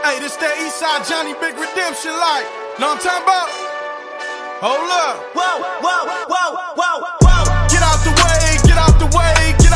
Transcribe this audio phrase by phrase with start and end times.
[0.00, 2.48] Hey, this that Eastside Johnny Big Redemption like.
[2.80, 3.48] Know what I'm talking about?
[4.64, 5.20] Hold up.
[5.36, 7.44] Whoa, whoa, whoa, whoa, whoa.
[7.68, 9.69] Get out the way, get out the way, get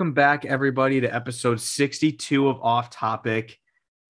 [0.00, 3.58] Welcome back, everybody, to episode 62 of Off Topic.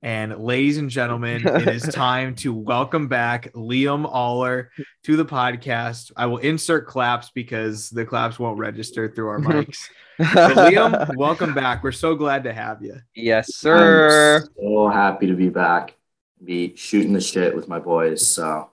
[0.03, 4.71] And ladies and gentlemen, it is time to welcome back Liam Aller
[5.03, 6.13] to the podcast.
[6.17, 9.79] I will insert claps because the claps won't register through our mics.
[10.17, 11.83] But Liam, welcome back.
[11.83, 12.95] We're so glad to have you.
[13.17, 14.45] Yes, sir.
[14.45, 15.97] I'm so happy to be back,
[16.45, 18.25] be shooting the shit with my boys.
[18.25, 18.71] So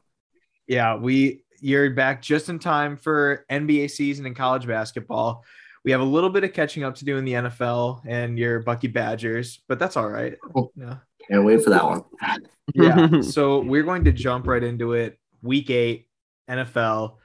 [0.68, 5.44] Yeah, we you're back just in time for NBA season and college basketball.
[5.88, 8.60] We have a little bit of catching up to do in the NFL and your
[8.60, 10.36] Bucky Badgers, but that's all right.
[10.76, 10.98] Yeah.
[11.30, 12.04] can't wait for that one.
[12.76, 13.22] yeah.
[13.22, 15.18] So we're going to jump right into it.
[15.42, 16.10] Week eight,
[16.50, 17.16] NFL,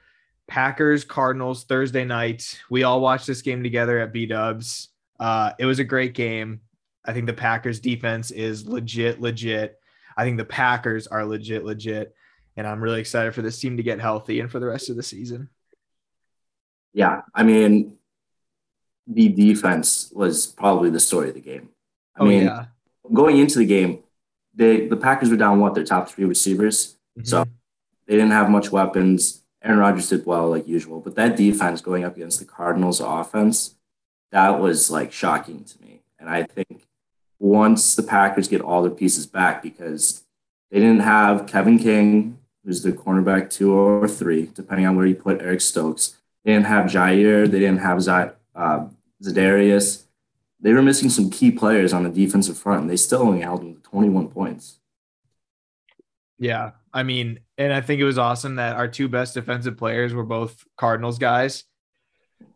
[0.47, 2.57] Packers, Cardinals, Thursday night.
[2.69, 4.87] We all watched this game together at B Dubs.
[5.19, 6.61] Uh, it was a great game.
[7.03, 9.77] I think the Packers defense is legit, legit.
[10.15, 12.15] I think the Packers are legit, legit.
[12.55, 14.95] And I'm really excited for this team to get healthy and for the rest of
[14.95, 15.49] the season.
[16.93, 17.97] Yeah, I mean,
[19.07, 21.69] the defense was probably the story of the game.
[22.15, 22.65] I Oh, mean, yeah.
[23.13, 23.99] going into the game,
[24.53, 27.49] they the Packers were down what their top three receivers, so Mhm.
[28.07, 29.41] they didn't have much weapons.
[29.61, 33.75] Aaron Rodgers did well like usual, but that defense going up against the Cardinals offense,
[34.31, 36.01] that was like shocking to me.
[36.19, 36.85] And I think
[37.39, 40.23] once the Packers get all their pieces back, because
[40.71, 45.15] they didn't have Kevin King, who's the cornerback two or three, depending on where you
[45.15, 46.15] put Eric Stokes.
[46.43, 47.49] They didn't have Jaire.
[47.49, 48.87] They didn't have Z- uh,
[49.23, 50.03] Za'Darius.
[50.59, 53.61] They were missing some key players on the defensive front, and they still only held
[53.61, 54.79] them to 21 points.
[56.39, 56.71] Yeah.
[56.93, 60.23] I mean, and I think it was awesome that our two best defensive players were
[60.23, 61.65] both Cardinals guys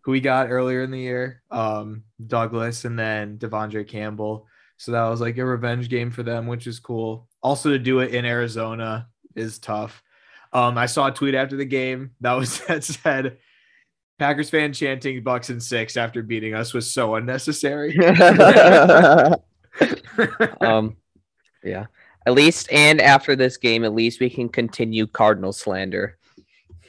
[0.01, 4.47] who we got earlier in the year, um, Douglas and then Devondre Campbell.
[4.77, 7.27] So that was like a revenge game for them, which is cool.
[7.41, 10.01] Also, to do it in Arizona is tough.
[10.53, 13.38] Um, I saw a tweet after the game that was that said
[14.19, 17.95] Packers fan chanting Bucks and six after beating us was so unnecessary.
[20.61, 20.95] um,
[21.63, 21.85] yeah.
[22.25, 26.17] At least, and after this game, at least we can continue Cardinal slander.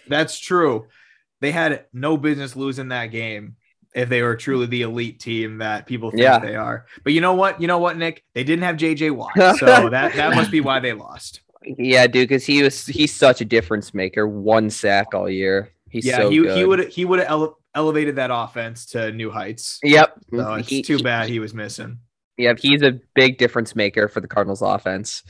[0.09, 0.87] That's true.
[1.41, 3.57] They had no business losing that game
[3.95, 6.39] if they were truly the elite team that people think Yeah.
[6.41, 6.87] they are.
[7.05, 7.61] But you know what?
[7.61, 8.25] You know what, Nick?
[8.35, 9.33] They didn't have JJ Watt.
[9.59, 11.43] So that that must be why they lost.
[11.63, 14.27] Yeah, dude, because he was he's such a difference maker.
[14.27, 15.71] One sack all year.
[15.91, 16.57] He's yeah, so he good.
[16.57, 19.79] he would he would have ele- elevated that offense to new heights.
[19.83, 20.19] Yep.
[20.35, 21.99] So it's He- too bad he was missing.
[22.37, 25.25] Yep, he's a big difference maker for the Cardinals offense.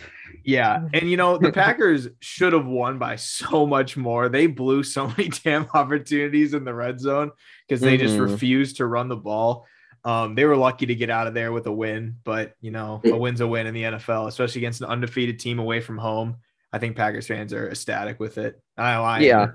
[0.44, 0.86] Yeah.
[0.92, 4.28] And you know, the Packers should have won by so much more.
[4.28, 7.30] They blew so many damn opportunities in the red zone
[7.66, 8.30] because they just Mhm.
[8.30, 9.66] refused to run the ball.
[10.04, 13.00] Um, they were lucky to get out of there with a win, but you know,
[13.04, 16.36] a win's a win in the NFL, especially against an undefeated team away from home.
[16.72, 18.60] I think Packers fans are ecstatic with it.
[18.76, 19.20] I lie.
[19.20, 19.52] Yeah.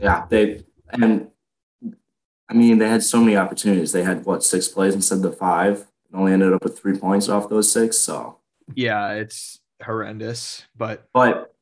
[0.00, 1.28] Yeah, they and
[2.48, 3.92] I mean they had so many opportunities.
[3.92, 6.96] They had what six plays instead of the five, and only ended up with three
[6.98, 7.98] points off those six.
[7.98, 8.38] So,
[8.74, 11.54] Yeah, it's horrendous, but but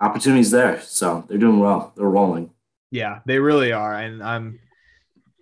[0.00, 0.80] opportunities there.
[0.82, 1.92] So they're doing well.
[1.96, 2.50] They're rolling.
[2.90, 3.94] Yeah, they really are.
[3.94, 4.60] And I'm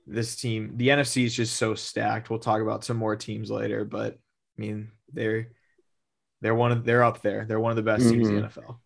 [0.06, 2.30] this team, the NFC is just so stacked.
[2.30, 4.18] We'll talk about some more teams later, but
[4.58, 5.48] I mean, they're
[6.40, 7.44] they're one of they're up there.
[7.46, 8.60] They're one of the best teams in the mm-hmm.
[8.60, 8.76] NFL.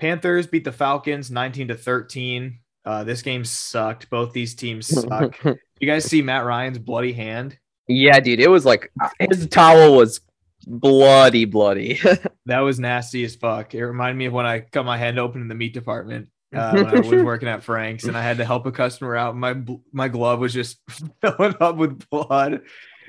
[0.00, 2.58] Panthers beat the Falcons 19 to 13.
[2.84, 4.08] Uh, this game sucked.
[4.10, 5.36] Both these teams suck.
[5.44, 7.58] you guys see Matt Ryan's bloody hand?
[7.88, 10.20] yeah, dude, it was like his towel was
[10.66, 12.00] bloody, bloody.
[12.46, 13.74] That was nasty as fuck.
[13.76, 16.72] It reminded me of when I cut my hand open in the meat department uh,
[16.72, 19.36] when I was working at Frank's, and I had to help a customer out.
[19.36, 19.54] My
[19.92, 20.80] my glove was just
[21.20, 22.62] filling up with blood.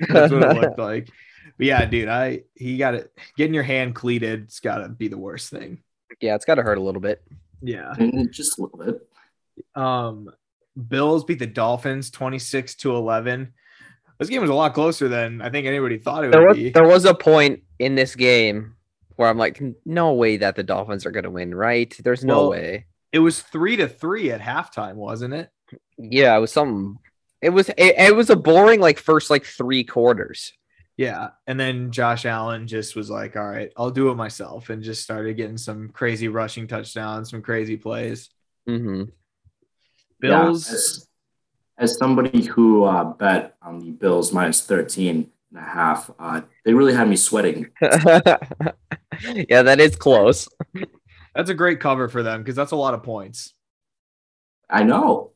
[0.08, 1.08] That's what it looked like.
[1.58, 3.10] But yeah, dude, I he got it.
[3.36, 5.82] Getting your hand cleated, it's got to be the worst thing.
[6.20, 7.22] Yeah, it's got to hurt a little bit.
[7.62, 7.92] Yeah.
[8.30, 9.08] Just a little bit.
[9.74, 10.30] Um,
[10.88, 13.52] Bills beat the Dolphins twenty six to eleven.
[14.18, 16.56] This game was a lot closer than I think anybody thought it There would was
[16.56, 16.70] be.
[16.70, 18.74] there was a point in this game
[19.16, 21.94] where I'm like, no way that the Dolphins are gonna win, right?
[22.02, 22.86] There's no Well- way.
[23.12, 25.50] It was three to three at halftime, wasn't it?
[25.98, 26.96] Yeah, it was something.
[27.42, 30.54] It was it, it was a boring like first like three quarters.
[30.96, 31.30] Yeah.
[31.46, 35.02] And then Josh Allen just was like, all right, I'll do it myself and just
[35.02, 38.30] started getting some crazy rushing touchdowns, some crazy plays.
[38.66, 39.04] hmm
[40.20, 40.68] Bills.
[40.68, 41.08] Yeah, as,
[41.78, 46.74] as somebody who uh, bet on the Bills minus 13 and a half, uh, they
[46.74, 47.70] really had me sweating.
[47.80, 48.36] yeah,
[49.62, 50.48] that is close.
[51.34, 53.54] That's a great cover for them because that's a lot of points.
[54.70, 55.32] I know.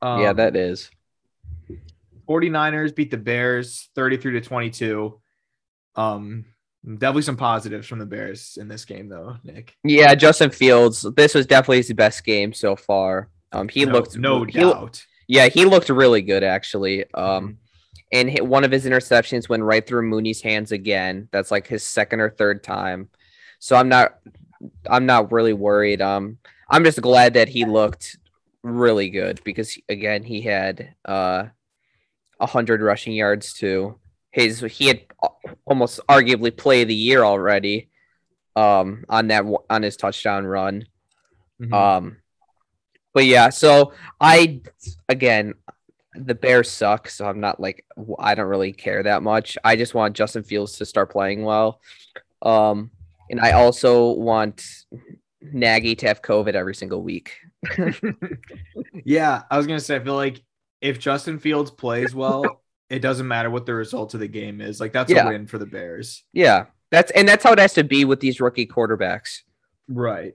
[0.00, 0.90] Um, yeah, that is.
[2.28, 5.20] 49ers beat the Bears 33 to 22.
[5.96, 6.44] Um,
[6.84, 9.76] definitely some positives from the Bears in this game, though, Nick.
[9.84, 11.06] Yeah, Justin Fields.
[11.16, 13.30] This was definitely his best game so far.
[13.52, 15.04] Um, he no, looked no he- doubt.
[15.26, 17.04] Yeah, he looked really good actually.
[17.14, 17.58] Um,
[18.12, 21.28] and hit one of his interceptions went right through Mooney's hands again.
[21.32, 23.08] That's like his second or third time.
[23.58, 24.18] So I'm not,
[24.88, 26.02] I'm not really worried.
[26.02, 26.38] Um,
[26.68, 28.18] I'm just glad that he looked
[28.62, 31.44] really good because again he had uh,
[32.44, 33.98] a hundred rushing yards to
[34.30, 35.00] His he had
[35.64, 37.88] almost arguably play of the year already.
[38.56, 40.86] Um, on that on his touchdown run.
[41.60, 41.72] Mhm.
[41.72, 42.16] Um,
[43.12, 44.60] but yeah, so I
[45.08, 45.54] again,
[46.14, 47.84] the Bears suck, so I'm not like
[48.18, 49.56] i don't really care that much.
[49.64, 51.80] I just want Justin Fields to start playing well,
[52.42, 52.90] um,
[53.30, 54.64] and I also want
[55.40, 57.32] Nagy to have COVID every single week.
[59.04, 60.42] yeah, I was gonna say, I feel like
[60.84, 64.78] if Justin Fields plays well, it doesn't matter what the result of the game is.
[64.80, 65.26] Like that's Yeah.
[65.26, 66.22] a win for the Bears.
[66.32, 69.38] Yeah, that's and that's how it has to be with these rookie quarterbacks.
[69.88, 70.34] Right.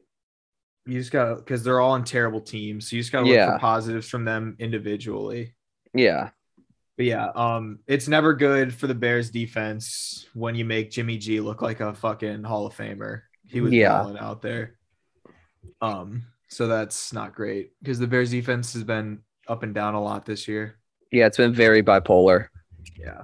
[0.87, 2.89] You just gotta because they're all in terrible teams.
[2.89, 3.53] So you just gotta look Yeah.
[3.53, 5.55] for positives from them individually.
[5.93, 6.31] Yeah,
[6.97, 11.39] But yeah, um, it's never good for the Bears defense when you make Jimmy G
[11.39, 13.21] look like a fucking Hall of Famer.
[13.47, 13.89] He was Yeah.
[13.99, 14.75] balling out there.
[15.81, 19.19] Um, so that's not great because the Bears defense has been
[19.49, 20.77] up and down a lot this year.
[21.11, 22.47] yeah, it's been very bipolar.
[22.97, 23.23] Yeah.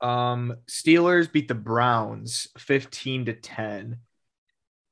[0.00, 3.98] Um, Steelers beat the Browns 15 to 10.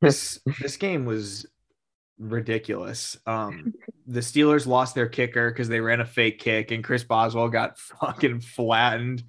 [0.00, 1.46] This this game was
[2.18, 3.16] ridiculous.
[3.26, 3.74] Um,
[4.06, 7.78] the Steelers lost their kicker because they ran a fake kick, and Chris Boswell got
[8.00, 9.24] fucking flattened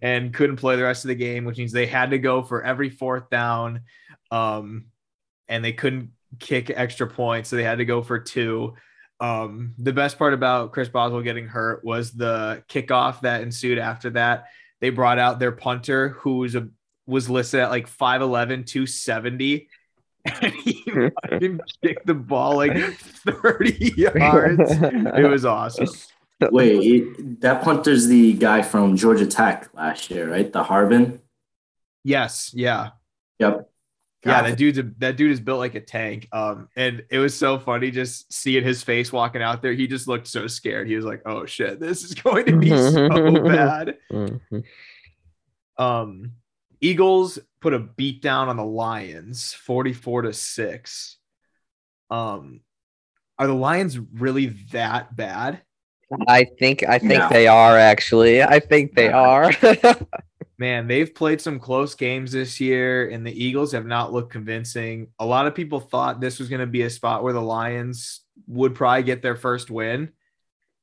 [0.00, 2.62] and couldn't play the rest of the game, which means they had to go for
[2.64, 3.82] every fourth down.
[4.30, 4.86] Um,
[5.48, 8.74] and they couldn't kick extra points, so they had to go for two.
[9.22, 14.10] Um, the best part about Chris Boswell getting hurt was the kickoff that ensued after
[14.10, 14.46] that.
[14.80, 16.68] They brought out their punter, who was a
[17.06, 19.68] was listed at like 5'11, 270.
[20.24, 20.84] And he
[21.30, 24.70] fucking kicked the ball like 30 yards.
[24.70, 25.88] It was awesome.
[26.40, 30.52] Wait, it, that punter's the guy from Georgia Tech last year, right?
[30.52, 31.18] The Harvin.
[32.04, 32.90] Yes, yeah.
[33.40, 33.68] Yep.
[34.24, 36.28] Yeah, that dude's a, that dude is built like a tank.
[36.32, 39.72] Um, and it was so funny just seeing his face walking out there.
[39.72, 40.86] He just looked so scared.
[40.86, 43.08] He was like, "Oh shit, this is going to be so
[43.42, 44.62] bad." Mhm.
[45.76, 46.32] Um,
[46.80, 51.16] Eagles put a beat down on the Lions, forty-four to six.
[52.10, 52.60] Um,
[53.38, 55.62] are the Lions really that bad?
[56.28, 57.28] I think I think Yeah.
[57.28, 58.42] they are actually.
[58.42, 59.50] I think they are.
[60.62, 65.08] Man, they've played some close games this year, and the Eagles have not looked convincing.
[65.18, 68.20] A lot of people thought this was going to be a spot where the Lions
[68.46, 70.12] would probably get their first win.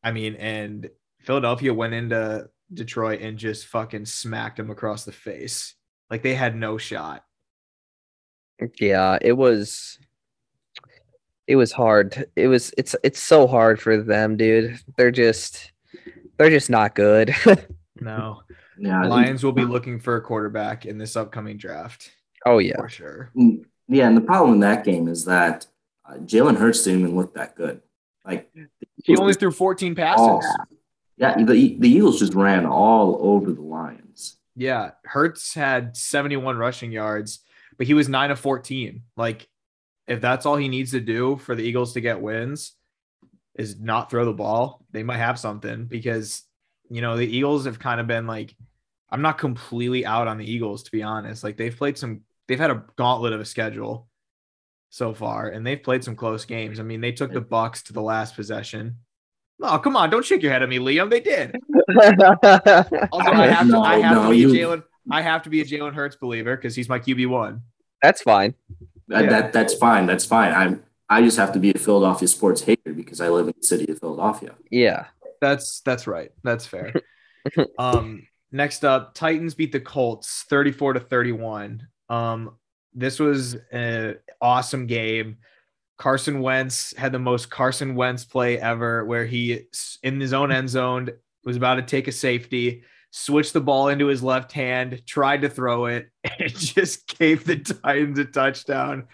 [0.03, 0.89] I mean, and
[1.21, 5.75] Philadelphia went into Detroit and just fucking smacked them across the face.
[6.09, 7.23] Like they had no shot.
[8.81, 9.97] yeah, it was
[11.47, 12.25] it was hard.
[12.35, 14.77] It was it's it's so hard for them, dude.
[14.97, 15.71] They're just
[16.37, 17.33] they're just not good.
[18.01, 18.43] No.
[18.79, 19.03] Yeah.
[19.05, 22.11] Lions will be looking for a quarterback in this upcoming draft
[22.45, 22.77] oh yeah.
[22.77, 23.31] for sure.
[23.35, 25.67] Mm, Yeah, and the problem in that game is that
[26.07, 27.81] uh, Jalen Hurts didn't even look that good.
[28.25, 28.49] Like
[29.03, 30.21] He only threw 14 passes.
[30.21, 30.43] all-
[31.17, 34.37] yeah, the the Eagles just ran all over the Lions.
[34.55, 37.39] Yeah, Hurts had 71 rushing yards,
[37.77, 39.01] but he was 9 of 14.
[39.17, 39.47] Like
[40.07, 42.73] if that's all he needs to do for the Eagles to get wins
[43.55, 46.43] is not throw the ball, they might have something because
[46.89, 48.55] you know, the Eagles have kind of been like
[49.11, 51.43] I'm not completely out on the Eagles to be honest.
[51.43, 54.07] Like they've played some they've had a gauntlet of a schedule
[54.89, 56.79] so far and they've played some close games.
[56.79, 58.97] I mean, they took the Bucks to the last possession.
[59.61, 61.09] Oh, come on, don't shake your head at me, Liam.
[61.09, 61.55] They did.
[63.11, 64.83] Also, I have to, No, I have no, to be you- a Jalen.
[65.11, 67.63] I have to be a Jalen Hurts believer because he's my QB one.
[68.01, 68.53] That's fine.
[69.07, 69.29] That, Yeah.
[69.31, 70.05] that that's fine.
[70.05, 70.53] That's fine.
[70.53, 73.65] I'm I just have to be a Philadelphia sports hater because I live in the
[73.65, 74.53] city of Philadelphia.
[74.69, 75.05] Yeah.
[75.41, 76.31] That's that's right.
[76.43, 76.93] That's fair.
[77.79, 81.87] um, next up, Titans beat the Colts 34 to 31.
[82.09, 82.55] Um,
[82.93, 85.37] this was an awesome game.
[85.97, 89.65] Carson Wentz had the most Carson Wentz play ever, where he
[90.01, 91.09] in his own end zone
[91.43, 95.49] was about to take a safety, switched the ball into his left hand, tried to
[95.49, 99.07] throw it, and just gave the Titans a touchdown.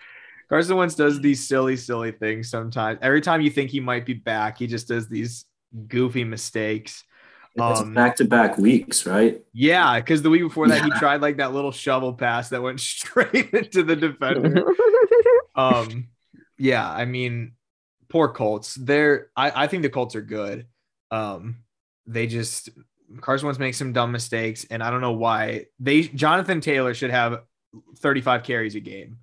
[0.48, 3.00] Carson Wentz does these silly, silly things sometimes.
[3.02, 5.46] Every time you think he might be back, he just does these
[5.88, 7.04] goofy mistakes.
[7.58, 9.42] It's Um, back to back weeks, right?
[9.54, 12.80] Yeah, because the week before that, he tried like that little shovel pass that went
[12.82, 14.66] straight into the defender.
[15.56, 16.10] um,
[16.58, 17.54] yeah, I mean,
[18.10, 18.76] poor Colts.
[18.76, 20.68] They're I, I think the Colts are good.
[21.12, 21.58] Um,
[22.06, 22.70] they just
[23.22, 27.12] Carson Wentz makes some dumb mistakes, and I don't know why they Jonathan Taylor should
[27.12, 27.44] have
[28.00, 29.20] 35 carries a game,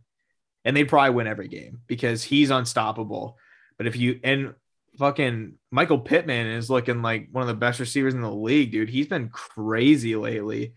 [0.64, 3.36] and they'd probably win every game because he's unstoppable.
[3.76, 4.54] But if you and
[4.98, 8.88] fucking Michael Pittman is looking like one of the best receivers in the league, dude.
[8.88, 10.74] He's been crazy lately.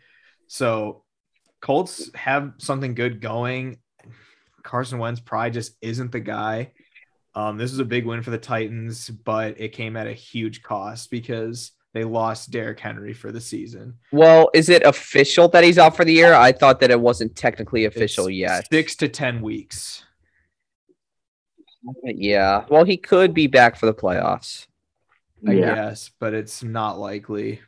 [0.47, 1.03] So
[1.61, 3.77] Colts have something good going.
[4.63, 6.71] Carson Wentz probably just isn't the guy.
[7.35, 10.63] Um, this is a big win for the Titans, but it came at a huge
[10.63, 13.95] cost because they lost Derrick Henry for the season.
[14.11, 16.33] well, is it official that he's out for the year?
[16.33, 18.67] I thought that it wasn't technically official It's yet.
[18.71, 20.03] Six to 10 weeks.
[22.03, 22.65] Yeah.
[22.69, 24.67] Well, he could be back for the playoffs.
[25.47, 25.75] I yeah.
[25.75, 27.61] guess, but it's not likely.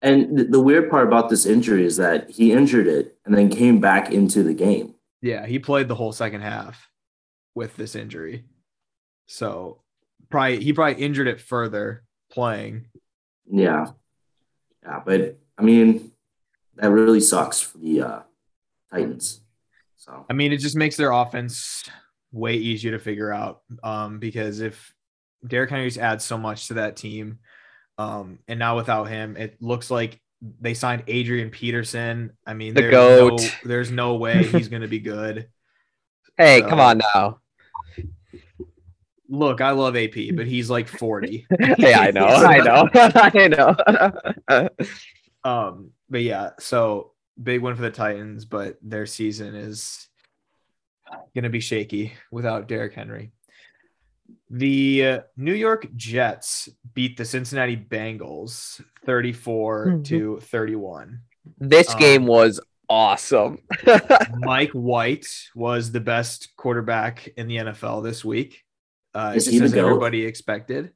[0.00, 3.50] And th- the weird part about this injury is that he injured it and then
[3.50, 4.94] came back into the game.
[5.20, 6.88] Yeah, he played the whole second half
[7.54, 8.44] with this injury.
[9.26, 9.82] So
[10.30, 12.86] probably he probably injured it further playing.
[13.50, 13.88] Yeah.
[14.84, 15.02] Yeah.
[15.04, 16.12] But I mean,
[16.76, 18.20] that really sucks for the uh,
[18.92, 19.40] Titans.
[19.96, 21.84] So, I mean, it just makes their offense
[22.32, 23.62] way easier to figure out.
[23.82, 24.94] Um, because if
[25.46, 27.38] Derrick Henry just adds so much to that team,
[27.98, 30.20] um, and now without him, it looks like
[30.60, 32.32] they signed Adrian Peterson.
[32.46, 33.40] I mean, The there's GOAT.
[33.40, 35.48] no there's no way he's gonna be good.
[36.36, 37.40] Hey, So- come on now.
[39.30, 41.46] Look, I love AP, but he's like 40.
[41.76, 43.48] hey, I know, I know, I
[44.48, 44.68] know.
[45.44, 50.07] Um, but yeah, so big win for the Titans, but their season is
[51.34, 53.32] gonna be shaky without Derrick Henry.
[54.50, 61.20] The uh, New York Jets beat the Cincinnati Bengals 34 to 31.
[61.58, 63.58] this Um, game was awesome.
[64.38, 68.62] Mike White was the best quarterback in the NFL this week.
[69.14, 69.86] Uh, Is just he the as GOAT?
[69.86, 70.92] everybody expected.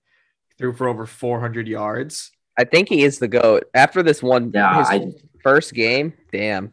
[0.59, 2.31] Threw for over 400 yards.
[2.59, 3.65] I think he is the goat.
[3.75, 6.73] After this one, yeah, his I, first game, damn.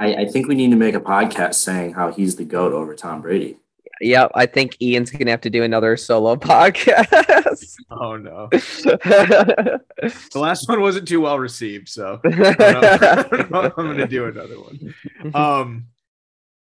[0.00, 2.94] I, I think we need to make a podcast saying how he's the GOAT over
[2.96, 3.58] Tom Brady.
[4.00, 7.76] Yeah, I think Ian's gonna have to do another solo podcast.
[7.90, 8.48] Oh no.
[10.32, 13.72] The last one wasn't too well received, so I don't know- I don't know if
[13.78, 14.94] I'm gonna do another one.
[15.34, 15.86] Um,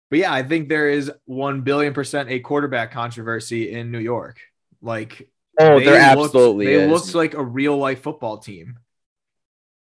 [0.09, 4.39] but yeah, I think there is one billion percent a quarterback controversy in New York.
[4.81, 6.91] Like, oh, they there looked- absolutely they is.
[6.91, 8.77] looked like a real life football team,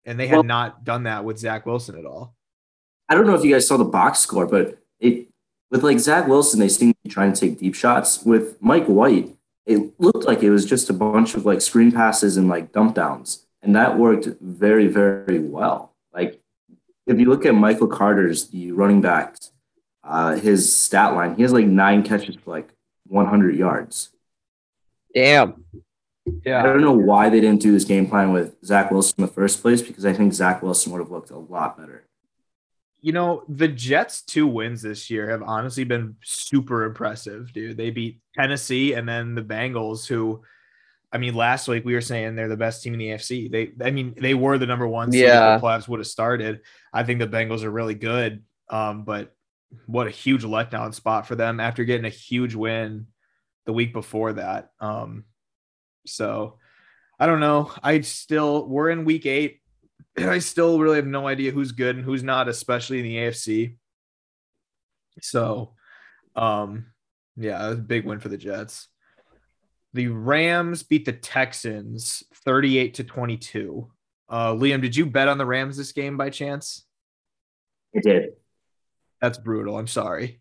[0.06, 2.34] and they had Well- not done that with Zach Wilson at all.
[3.08, 5.28] I don't know if you guys saw the box score, but it
[5.70, 8.24] with like Zach Wilson, they seem to be trying to take deep shots.
[8.24, 12.36] With Mike White, it looked like it was just a bunch of like screen passes
[12.36, 15.94] and like dump downs, and that worked very, very well.
[16.12, 16.40] Like
[17.06, 19.36] if you look at Michael Carter's the running back,
[20.04, 22.68] uh, his stat line, he has like nine catches for like
[23.08, 24.10] 100 yards.
[25.14, 25.64] damn.
[26.44, 26.60] Yeah.
[26.60, 29.32] I don't know why they didn't do this game plan with Zach Wilson in the
[29.32, 32.05] first place because I think Zach Wilson would have looked a lot better.
[33.00, 37.76] You know, the Jets' two wins this year have honestly been super impressive, dude.
[37.76, 40.42] They beat Tennessee and then the Bengals, who,
[41.12, 43.50] I mean, last week we were saying they're the best team in the AFC.
[43.50, 45.56] They, I mean, they were the number one if Yeah.
[45.56, 46.62] The playoffs would have started.
[46.92, 49.34] I think the Bengals are really good, um, but
[49.86, 53.06] what a huge letdown spot for them after getting a huge win
[53.66, 54.70] the week before that.
[54.80, 55.24] Um,
[56.06, 56.58] so
[57.18, 57.72] I don't know.
[57.82, 59.60] I still, we're in week eight.
[60.18, 63.76] I still really have no idea who's good and who's not, especially in the AFC.
[65.20, 65.74] So,
[66.34, 66.86] um,
[67.36, 68.88] yeah, a big win for the Jets.
[69.92, 73.90] The Rams beat the Texans 38 to 22.
[74.28, 76.84] Uh, Liam, did you bet on the Rams this game by chance?
[77.92, 78.30] It did.
[79.20, 79.78] That's brutal.
[79.78, 80.40] I'm sorry.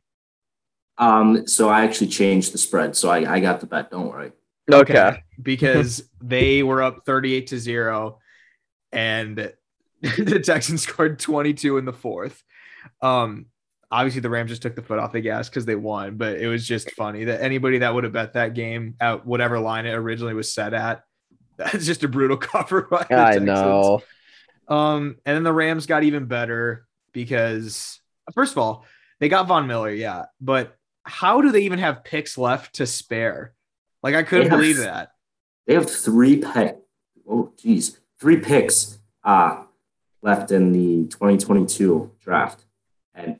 [0.97, 3.91] Um, so I actually changed the spread, so I, I got the bet.
[3.91, 4.31] Don't worry.
[4.71, 5.23] Okay.
[5.41, 8.19] because they were up 38 to 0
[8.91, 9.53] and
[10.17, 12.43] the Texans scored 22 in the fourth.
[13.01, 13.47] Um
[13.91, 16.47] obviously the Rams just took the foot off the gas cuz they won, but it
[16.47, 19.93] was just funny that anybody that would have bet that game at whatever line it
[19.93, 21.03] originally was set at
[21.57, 23.45] that's just a brutal cover by the I Texans.
[23.45, 24.01] know.
[24.67, 27.99] Um, and then the Rams got even better because,
[28.33, 28.83] first of all,
[29.19, 33.53] they got Von Miller, yeah, but how do they even have picks left to spare?
[34.01, 35.11] Like, I couldn't have- believe that.
[35.67, 36.77] They have three pick.
[37.29, 39.64] Oh, geez, three picks uh,
[40.25, 42.65] left in the 2022 draft,
[43.13, 43.39] and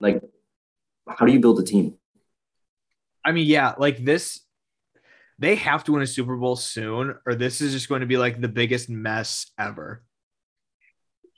[0.00, 0.22] like,
[1.06, 1.94] how do you build a team?
[3.24, 4.40] I mean, yeah, like this,
[5.38, 8.16] they have to win a Super Bowl soon, or this is just going to be
[8.16, 10.02] like the biggest mess ever.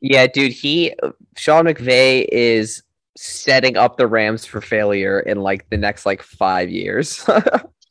[0.01, 0.95] Yeah, dude, he
[1.37, 2.83] Sean McVay is
[3.17, 7.19] setting up the Rams for failure in like the next like five years.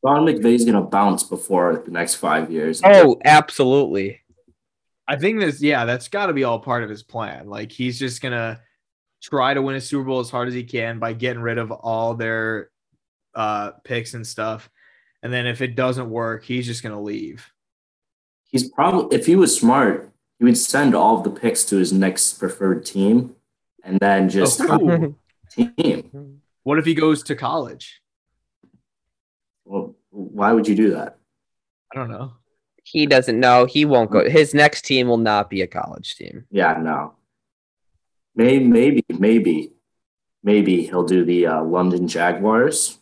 [0.03, 2.81] Sean McVay's gonna bounce before the next five years.
[2.83, 4.20] oh, absolutely.
[5.07, 7.47] I think this, yeah, that's got to be all part of his plan.
[7.49, 8.61] Like he's just gonna
[9.21, 11.71] try to win a Super Bowl as hard as he can by getting rid of
[11.71, 12.69] all their
[13.35, 14.69] uh picks and stuff.
[15.23, 17.45] And then if it doesn't work, he's just gonna leave.
[18.45, 21.91] He's probably if he was smart, he would send all of the picks to his
[21.93, 23.35] next preferred team,
[23.83, 25.15] and then just Oh,
[25.49, 26.41] team.
[26.63, 28.01] what if he goes to college?
[29.65, 31.17] Well, why would you do that?
[31.93, 32.33] I don't know.
[32.91, 33.65] He doesn't know.
[33.65, 34.29] He won't go.
[34.29, 36.45] His next team will not be a college team.
[36.51, 37.13] Yeah, no.
[38.35, 39.71] Maybe, maybe, maybe,
[40.43, 42.97] maybe he'll do the uh, London Jaguars.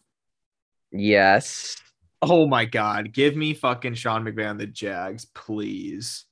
[0.92, 1.76] Yes.
[2.22, 6.26] Oh my god, give me fucking Sean McVay on the Jags, please.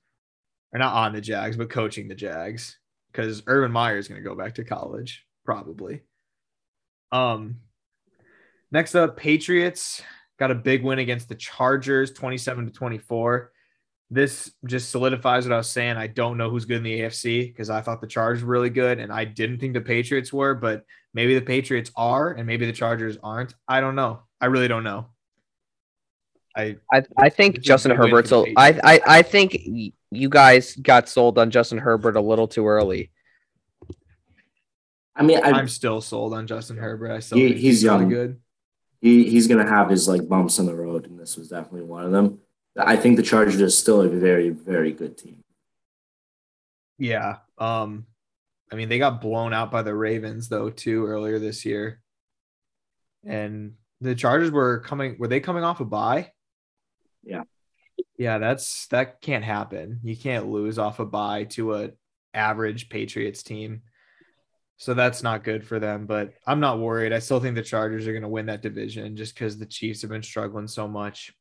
[0.71, 2.77] Or not on the Jags, but coaching the Jags.
[3.11, 6.03] Because Urban Meyer is gonna go back to college, probably.
[7.11, 7.61] Um
[8.71, 10.03] next up, Patriots
[10.37, 13.51] got a big win against the Chargers, 27 to 24.
[14.09, 15.97] This just solidifies what I was saying.
[15.97, 18.69] I don't know who's good in the AFC because I thought the Chargers were really
[18.69, 22.65] good and I didn't think the Patriots were, but maybe the Patriots are and maybe
[22.65, 23.53] the Chargers aren't.
[23.67, 24.21] I don't know.
[24.39, 25.07] I really don't know.
[26.55, 28.29] I I, I think This is a Justin big win Herbert's.
[28.29, 29.57] for A, the I, I I think
[30.11, 33.11] you guys got sold on Justin Herbert a little too early.
[35.15, 37.11] I mean, I, I'm still sold on Justin Herbert.
[37.11, 38.09] I still He- think he's really young.
[38.09, 38.41] good.
[39.01, 41.83] He, he's going to have his like bumps in the road, and this was definitely
[41.83, 42.39] one of them.
[42.77, 45.43] I think the Chargers are still a very, very good team.
[46.99, 47.37] Yeah.
[47.57, 48.05] Um,
[48.71, 52.01] I mean, they got blown out by the Ravens though too earlier this year,
[53.25, 55.17] and the Chargers were coming.
[55.17, 56.31] Were they coming off a bye?
[57.23, 57.43] Yeah.
[58.17, 59.99] Yeah, that's that can't happen.
[60.03, 61.91] You can't lose off a bye to a
[62.33, 63.81] average Patriots team.
[64.77, 67.11] So that's not good for them, but I'm not worried.
[67.11, 70.01] I still think the Chargers are going to win that division just because the Chiefs
[70.03, 71.33] have been struggling so much.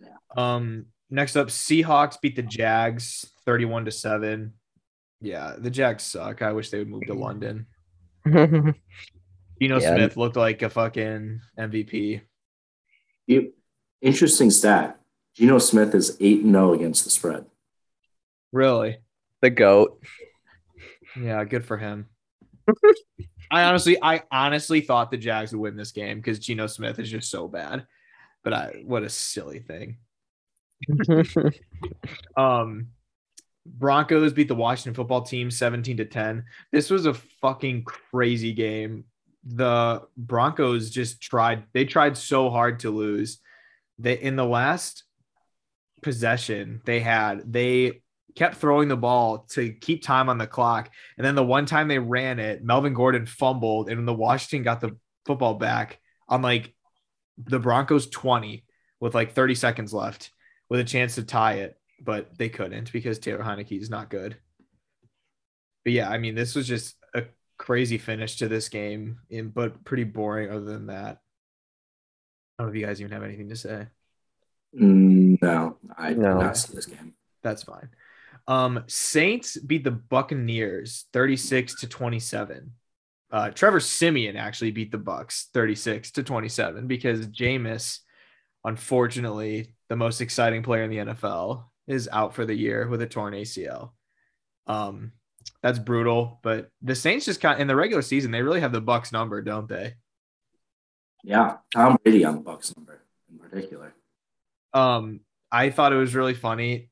[0.00, 0.16] Yeah.
[0.36, 4.52] Um, next up, Seahawks beat the Jags 31 to 7.
[5.20, 6.42] Yeah, the Jags suck.
[6.42, 7.66] I wish they would move to London.
[8.26, 8.74] Geno
[9.60, 9.94] Yeah.
[9.94, 12.22] Smith looked like a fucking MVP.
[13.28, 13.52] You,
[14.00, 14.98] interesting stat.
[15.36, 17.46] Geno Smith is 8 0 against the spread.
[18.52, 18.98] Really?
[19.42, 20.00] the goat.
[21.20, 22.06] Yeah, good for him.
[23.50, 27.10] I honestly, I honestly thought the Jags would win this game because Geno Smith is
[27.10, 27.86] just so bad.
[28.42, 29.98] But I, what a silly thing.
[32.36, 32.88] Um,
[33.66, 36.44] Broncos beat the Washington football team 17 to 10.
[36.72, 39.04] This was a fucking crazy game.
[39.44, 43.38] The Broncos just tried, they tried so hard to lose.
[43.98, 45.04] They in the last
[46.02, 48.01] possession they had, they
[48.34, 50.90] kept throwing the ball to keep time on the clock.
[51.16, 54.80] And then the one time they ran it, Melvin Gordon fumbled, and the Washington got
[54.80, 56.74] the football back on like
[57.38, 58.64] the Broncos 20
[59.00, 60.30] with like 30 seconds left
[60.68, 64.36] with a chance to tie it, but they couldn't because Taylor Heinicke is not good.
[65.84, 67.24] But yeah, I mean, this was just a
[67.58, 71.18] crazy finish to this game, in, but pretty boring other than that.
[72.58, 73.86] I don't know if you guys even have anything to say.
[74.78, 76.38] Mm, no, I did No.
[76.38, 77.14] not see this game.
[77.42, 77.88] That's fine.
[78.48, 82.72] Um, Saints beat the Buccaneers 36 to 27.
[83.30, 88.00] Uh, Trevor Siemian actually beat the Bucks 36 to 27 because Jameis,
[88.64, 93.06] unfortunately, the most exciting player in the NFL, is out for the year with a
[93.06, 93.92] torn ACL.
[94.66, 95.12] Um,
[95.62, 98.80] that's brutal, but the Saints just kind in the regular season, they really have the
[98.80, 99.94] Bucks number, don't they?
[101.24, 103.94] Yeah, Tom Brady on the Bucks number in particular.
[104.74, 106.88] um i thought it was really funny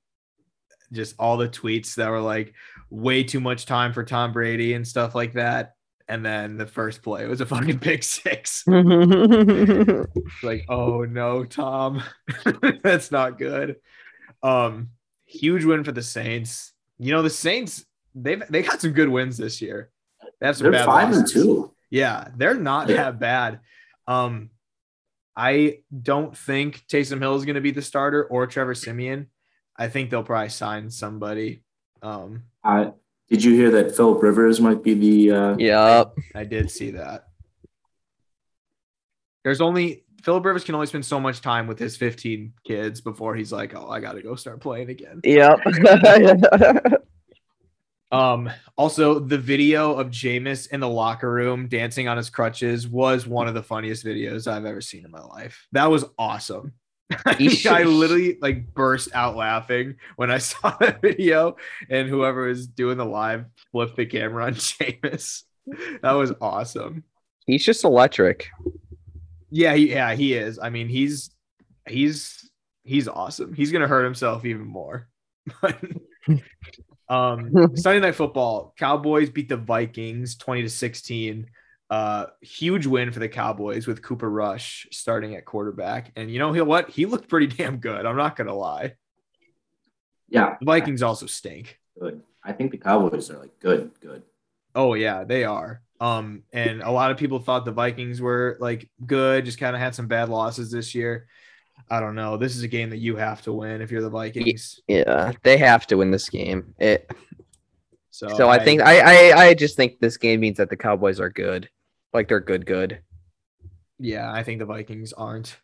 [0.92, 2.54] just all the tweets that were like
[2.90, 5.74] way too much time for tom brady and stuff like that
[6.08, 8.64] and then the first play was a fucking pick six
[10.42, 12.02] like oh no tom
[12.82, 13.76] that's not good
[14.42, 14.88] um
[15.26, 19.36] huge win for the saints you know the saints they've they got some good wins
[19.36, 19.90] this year
[20.40, 21.72] they have some They're bad five and two.
[21.90, 22.96] Yeah, they're not Yeah.
[22.96, 23.60] that bad.
[24.06, 24.48] Um,
[25.36, 29.26] I don't think Taysom Hill is going to be the starter or Trevor Siemian.
[29.80, 31.62] I think they'll probably sign somebody.
[32.02, 32.90] Um, Uh,
[33.30, 35.30] did you hear that Philip Rivers might be the?
[35.30, 36.12] Uh, yep.
[36.34, 37.28] I did see that.
[39.42, 43.34] There's only Philip Rivers can only spend so much time with his 15 kids before
[43.34, 45.22] he's like, oh, I got to go start playing again.
[45.24, 45.60] Yep.
[48.12, 53.24] Um, also, the video of Jameis in the locker room dancing on his crutches was
[53.24, 55.68] one of the funniest videos I've ever seen in my life.
[55.70, 56.72] That was awesome.
[57.26, 61.56] I literally like burst out laughing when I saw that video,
[61.88, 65.42] and whoever was doing the live flipped the camera on Jameis.
[66.02, 67.04] That was awesome.
[67.46, 68.48] He's just electric.
[69.50, 70.58] Yeah, he, yeah, he is.
[70.58, 71.30] I mean, he's
[71.88, 72.50] he's
[72.84, 73.54] he's awesome.
[73.54, 75.08] He's gonna hurt himself even more.
[77.08, 81.50] Um Sunday night football, Cowboys beat the Vikings 20 to 16.
[81.90, 86.12] Uh huge win for the Cowboys with Cooper Rush starting at quarterback.
[86.16, 86.88] And you know he what?
[86.88, 88.06] He looked pretty damn good.
[88.06, 88.94] I'm not gonna lie.
[90.28, 91.78] Yeah, The Vikings also stink.
[92.00, 92.22] good.
[92.44, 94.22] I think the Cowboys are like good, good.
[94.74, 95.82] Oh yeah, they are.
[96.00, 99.82] Um, and a lot of people thought the Vikings were like good, just kind of
[99.82, 101.26] had some bad losses this year.
[101.90, 102.36] I don't know.
[102.36, 104.80] This is a game that you have to win if you're the Vikings.
[104.86, 106.74] Yeah, they have to win this game.
[106.78, 107.10] It,
[108.10, 111.20] So, so I think I, I I just think this game means that the Cowboys
[111.20, 111.68] are good.
[112.12, 113.00] Like they're good, good.
[113.98, 115.56] yeah, I think the Vikings aren't.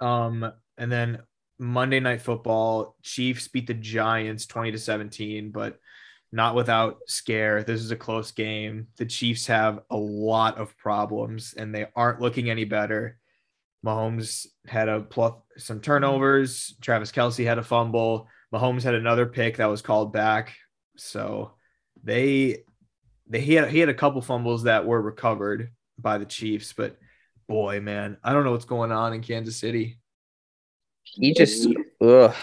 [0.00, 1.20] Um, and then
[1.58, 5.78] Monday night football, Chiefs beat the Giants 20 to 17, but
[6.32, 7.62] not without scare.
[7.62, 8.88] This is a close game.
[8.96, 13.18] The Chiefs have a lot of problems and they aren't looking any better.
[13.86, 16.74] Mahomes had a plus some turnovers.
[16.80, 18.28] Travis Kelce had a fumble.
[18.52, 20.56] Mahomes had another pick that was called back.
[20.96, 21.52] So
[22.02, 22.64] they
[23.28, 26.96] they he had he had a couple fumbles that were recovered by the Chiefs, but
[27.48, 29.98] boy, man, I don't know what's going on in Kansas City.
[31.02, 31.68] He just
[32.00, 32.34] ugh.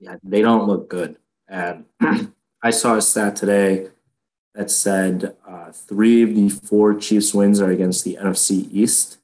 [0.00, 1.16] Yeah, they don't look good.
[1.48, 1.84] And
[2.62, 3.88] I saw a stat today
[4.54, 9.18] that said uh, three of the four Chiefs wins are against the NFC East.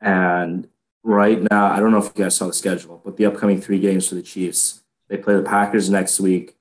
[0.00, 0.68] And
[1.02, 3.78] right now, I don't know if you guys saw the schedule, but the upcoming three
[3.78, 6.56] games for the Chiefs, they play the Packers next week.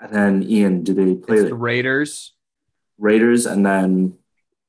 [0.00, 2.32] And then, Ian, do they play It's the the Raiders,
[2.98, 4.16] Raiders and then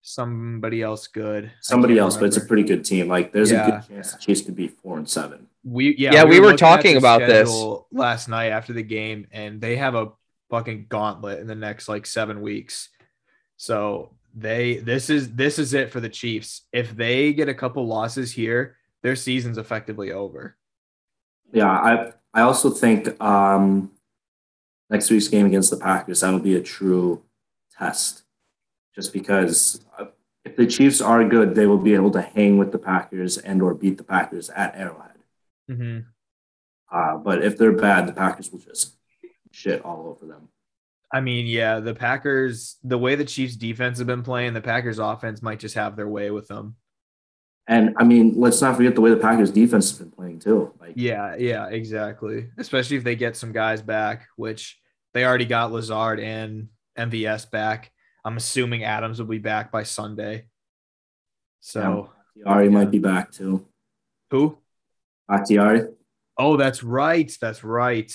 [0.01, 1.51] somebody else good.
[1.61, 2.17] Somebody can't else?
[2.17, 3.07] But it's a pretty good team.
[3.07, 3.67] Like, there's Yeah.
[3.67, 5.47] a good chance the Chiefs could be four and seven.
[5.63, 7.49] we yeah, Yeah, we were looking talking about this.
[7.91, 10.11] last night after the game, and they have a
[10.49, 12.89] fucking gauntlet in the next like seven weeks.
[13.57, 16.61] So they this is this is it for the Chiefs.
[16.71, 20.55] If they get a couple losses here, their season's effectively over.
[21.51, 23.91] Yeah, I I also think um,
[24.89, 27.23] next week's game against the Packers that'll be a true
[27.77, 28.23] test,
[28.95, 30.05] just because uh,
[30.45, 33.61] if the Chiefs are good, they will be able to hang with the Packers and
[33.61, 35.17] or beat the Packers at Arrowhead.
[35.69, 35.99] Mm-hmm.
[36.91, 38.95] Uh, but if they're bad, the Packers will just
[39.51, 40.49] shit all over them.
[41.11, 44.99] I mean, yeah, the Packers, the way the Chiefs defense have been playing, the Packers
[44.99, 46.75] offense might just have their way with them.
[47.67, 50.73] And I mean, let's not forget the way the Packers defense has been playing too.
[50.79, 52.49] Like, Yeah, yeah, exactly.
[52.57, 54.78] Especially if they get some guys back, which
[55.13, 57.91] they already got Lazard and MVS back.
[58.25, 60.45] I'm assuming Adams will be back by Sunday.
[61.61, 62.71] So Bakhtiari Yeah.
[62.71, 63.65] might be back too.
[64.31, 64.57] who?
[65.27, 65.87] Bakhtiari.
[66.37, 67.31] Oh, that's right.
[67.41, 68.11] That's right.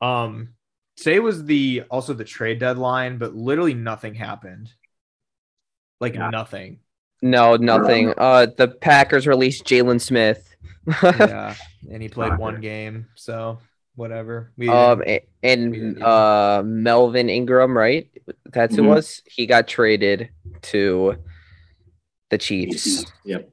[0.00, 0.50] Um,
[0.96, 4.72] today was the also the trade deadline, but literally nothing happened.
[6.00, 6.30] Like Yeah.
[6.30, 6.80] nothing.
[7.22, 8.12] No, nothing.
[8.18, 10.54] Uh, the Packers released Jaylon Smith.
[11.02, 11.54] yeah,
[11.90, 13.58] and he played one game, so
[13.96, 14.52] whatever.
[14.56, 18.10] We um, didn't- a- we and uh, Melvin Ingram, right?
[18.52, 18.94] That's who it Mhm.
[18.94, 19.22] was.
[19.26, 20.30] He got traded
[20.62, 21.16] to
[22.30, 23.04] the Chiefs.
[23.24, 23.50] Yep.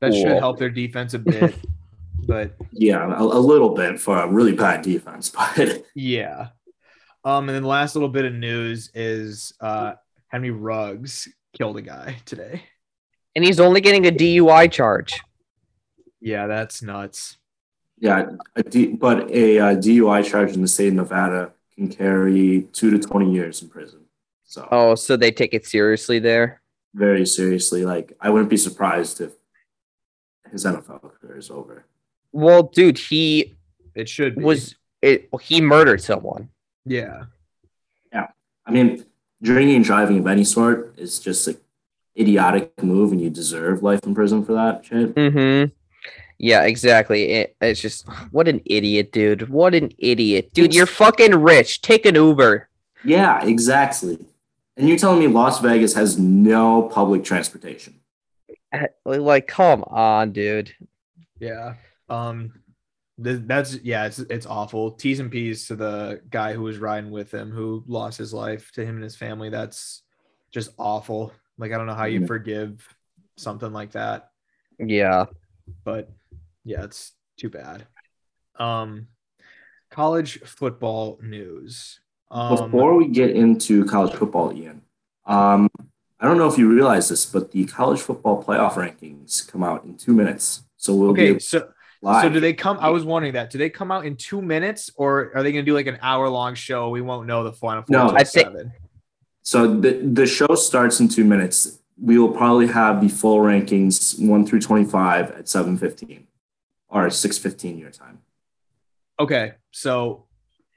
[0.00, 1.54] that should help their defense a bit,
[2.26, 6.48] but Yeah, a, a little bit for a really bad defense, but yeah.
[7.24, 9.94] Um, and then the last little bit of news is uh
[10.28, 12.62] Henry Ruggs killed a guy today.
[13.34, 15.20] And he's only getting a DUI charge.
[16.20, 17.38] Yeah, that's nuts.
[17.98, 22.68] Yeah, a D, but a uh, DUI charge in the state of Nevada can carry
[22.72, 24.00] two to twenty years in prison.
[24.44, 26.60] So Oh, so they take it seriously there.
[26.94, 29.32] very seriously, like I wouldn't be surprised if
[30.52, 31.84] his NFL career is over.
[32.32, 33.54] Well, dude, he
[33.94, 34.44] It should be.
[34.44, 35.28] was it.
[35.40, 36.50] He murdered someone.
[36.84, 37.24] yeah.
[38.12, 38.28] Yeah.
[38.66, 39.04] I mean,
[39.42, 41.56] drinking and driving of any sort is just an
[42.18, 45.14] idiotic move, and you deserve life in prison for that shit.
[45.14, 45.72] Mm-hmm.
[46.38, 47.30] Yeah, exactly.
[47.32, 49.48] It, it's just what an idiot, dude.
[49.48, 50.74] What an idiot, dude.
[50.74, 51.80] You're fucking rich.
[51.82, 52.68] Take an Uber.
[53.04, 54.18] Yeah, exactly.
[54.76, 57.94] And you're telling me Las Vegas has no public transportation?
[58.72, 60.74] Uh, Like, come on, dude.
[61.38, 61.74] Yeah.
[62.08, 62.52] Um
[63.22, 64.90] th- that's yeah, it's it's awful.
[64.92, 68.70] T's and P's to the guy who was riding with him who lost his life
[68.72, 69.48] to him and his family.
[69.50, 70.02] That's
[70.52, 71.32] just awful.
[71.58, 72.26] Like I don't know how you Yeah.
[72.26, 72.86] forgive
[73.36, 74.30] something like that,
[74.78, 75.26] Yeah.
[75.84, 76.10] but
[76.66, 77.86] yeah, it's too bad.
[78.58, 79.06] Um
[79.90, 82.00] college football news.
[82.30, 84.82] Um Before we get into college football, Ian,
[85.26, 85.68] um,
[86.20, 89.84] I don't know if you realize this, but the college football playoff rankings come out
[89.84, 90.62] in two minutes.
[90.76, 91.68] So we'll Okay, be so
[92.02, 92.22] live.
[92.22, 92.78] so do they come?
[92.80, 93.50] I was wondering that.
[93.50, 95.98] Do they come out in two minutes, or are they going to do like an
[96.02, 96.90] hour long show?
[96.90, 97.96] We won't know the final four.
[97.96, 98.72] No, I'd say- seven.
[99.42, 101.78] So the the show starts in two minutes.
[102.00, 106.26] We will probably have the full rankings one through twenty five at seven fifteen
[106.88, 108.18] or six fifteen your time.
[109.18, 110.26] Okay, so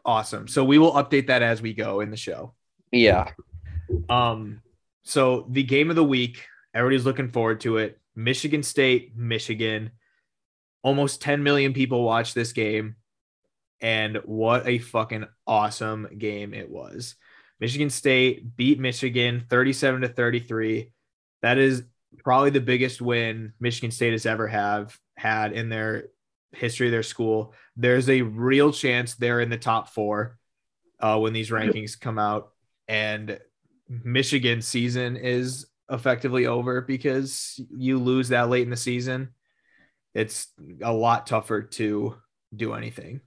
[0.06, 0.48] awesome.
[0.48, 2.54] So we will update that as we go in the show.
[2.92, 3.32] Yeah.
[4.10, 4.62] Um,
[5.04, 8.00] so the game of the week, everybody's looking forward to it.
[8.16, 9.92] Michigan State, Michigan.
[10.82, 12.96] Almost 10 million people watched this game.
[13.82, 17.16] And what a fucking awesome game it was.
[17.60, 20.92] Michigan State beat Michigan 37 to 33.
[21.42, 21.84] That is
[22.24, 26.10] probably the biggest win Michigan State has ever have had in their
[26.52, 27.54] history of their school.
[27.76, 30.38] There's a real chance they're in the top four
[31.00, 32.50] uh, when these rankings come out.
[32.88, 33.40] And
[33.88, 39.30] Michigan season is effectively over because you lose that late in the season.
[40.14, 40.48] It's
[40.82, 42.16] a lot tougher to
[42.56, 43.22] do anything.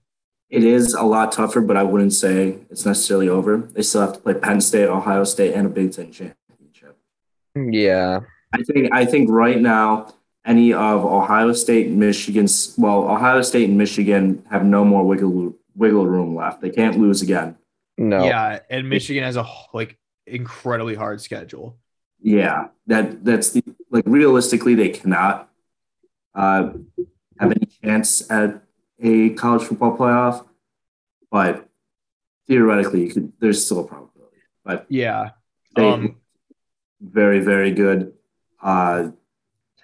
[0.51, 3.57] It is a lot tougher, but I wouldn't say it's necessarily over.
[3.57, 6.99] They still have to play Penn State, Ohio State, and a Big Ten championship.
[7.57, 8.21] Yeah.
[8.53, 13.79] I think I think right now any of Ohio State, Michigan's well, Ohio State and
[13.79, 16.61] Michigan have no more wiggle wiggle room left.
[16.61, 17.57] They can't lose again.
[17.99, 18.25] No.
[18.25, 21.79] Yeah, and Michigan has a like incredibly hard schedule.
[22.21, 25.49] Yeah, that that's the like realistically they cannot
[26.35, 26.73] uh,
[27.39, 28.63] have any chance at
[29.01, 30.47] a college football playoff,
[31.31, 31.69] but
[32.47, 34.37] theoretically you could, there's still a probability.
[34.65, 35.31] But Yeah.
[35.75, 36.17] they Um
[37.01, 38.12] very very good.
[38.63, 39.11] Uh,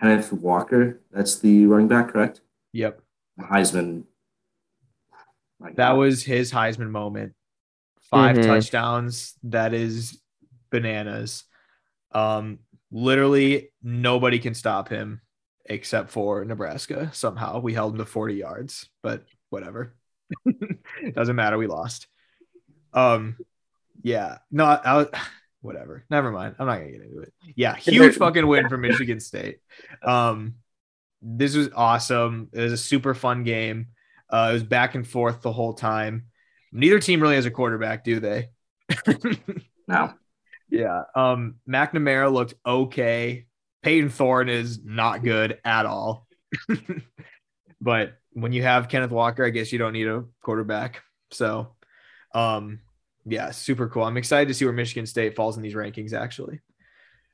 [0.00, 2.40] Kenneth Walker, that's the running back, correct?
[2.72, 3.00] yep.
[3.40, 4.04] Heisman.
[5.60, 5.98] My That God.
[5.98, 7.34] was his Heisman moment.
[8.02, 8.46] 5 Mhm.
[8.46, 9.34] touchdowns.
[9.42, 10.20] That is
[10.70, 11.44] bananas.
[12.12, 12.60] Um,
[12.90, 15.20] literally nobody can stop him
[15.66, 17.10] except for Nebraska.
[17.12, 19.94] Somehow we held him to 40 yards, but whatever.
[21.14, 21.58] Doesn't matter.
[21.58, 22.06] We lost.
[22.92, 23.36] Um,
[24.02, 25.08] yeah, no, I, was,
[25.68, 26.04] whatever.
[26.10, 26.56] Never mind.
[26.58, 27.32] I'm not gonna get into it.
[27.54, 29.58] Yeah, huge fucking win for Michigan State.
[30.02, 30.54] Um,
[31.22, 32.48] this was awesome.
[32.52, 33.88] It was a super fun game.
[34.30, 36.24] Uh, it was back and forth the whole time.
[36.72, 38.48] Neither team really has a quarterback, do they?
[39.88, 40.14] no.
[40.70, 41.02] yeah.
[41.14, 43.46] Um, McNamara looked okay.
[43.82, 46.26] Payton Thorne is not good at all.
[47.80, 51.02] but when you have Kenneth Walker, I guess you don't need a quarterback.
[51.30, 51.74] So,
[52.34, 52.80] um,
[53.28, 54.04] yeah, super cool.
[54.04, 56.12] I'm excited to see where Michigan State falls in these rankings.
[56.12, 56.60] Actually,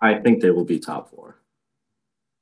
[0.01, 1.37] I think they will be top four.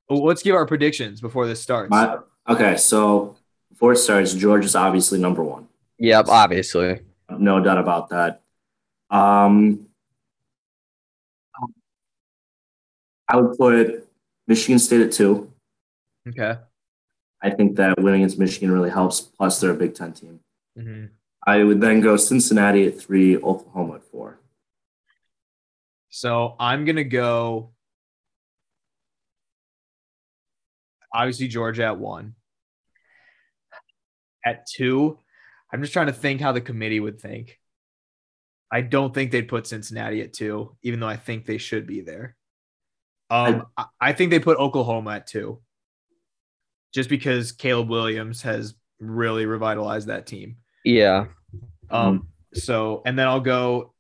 [0.09, 1.91] well, let's give our predictions before this starts.
[1.91, 3.37] My, okay, so
[3.71, 5.69] before it starts, George is obviously number one.
[5.99, 6.27] Yep.
[6.29, 7.01] Obviously.
[7.31, 8.43] No doubt about that.
[9.11, 9.87] Um,
[13.29, 14.09] I would put
[14.47, 15.51] Michigan State at two.
[16.29, 16.59] okay.
[17.45, 19.21] I think that winning against Michigan really helps.
[19.21, 20.41] Plus, they're a Big Ten team.
[20.79, 21.11] Mhm.
[21.45, 24.39] I would then go Cincinnati at three, Oklahoma at four.
[26.11, 27.73] So I'm gonna go.
[31.15, 32.35] Obviously, Georgia at one.
[34.45, 35.19] At two,
[35.73, 37.59] I'm just trying to think how the committee would think.
[38.71, 42.01] I don't think they'd put Cincinnati at two, even though I think they should be
[42.01, 42.37] there.
[43.29, 45.61] Um, I, I think they put Oklahoma at two,
[46.95, 50.57] just because Caleb Williams has really revitalized that team.
[50.85, 51.27] Yeah.
[51.91, 53.93] Um, so and then I'll go.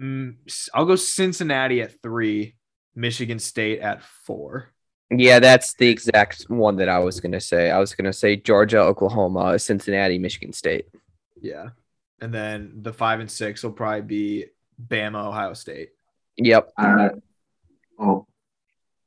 [0.00, 0.36] Mm,
[0.72, 2.56] I'll go Cincinnati at three,
[2.94, 4.70] Michigan State at four.
[5.10, 7.70] Yeah, that's the exact one that I was gonna say.
[7.70, 10.86] I was gonna say Georgia, Oklahoma, Cincinnati, Michigan State.
[11.40, 11.70] Yeah,
[12.20, 14.46] and then the five and six will probably be
[14.88, 15.90] Bama, Ohio State.
[16.36, 16.72] Yep.
[16.76, 17.08] Uh,
[17.98, 18.26] oh,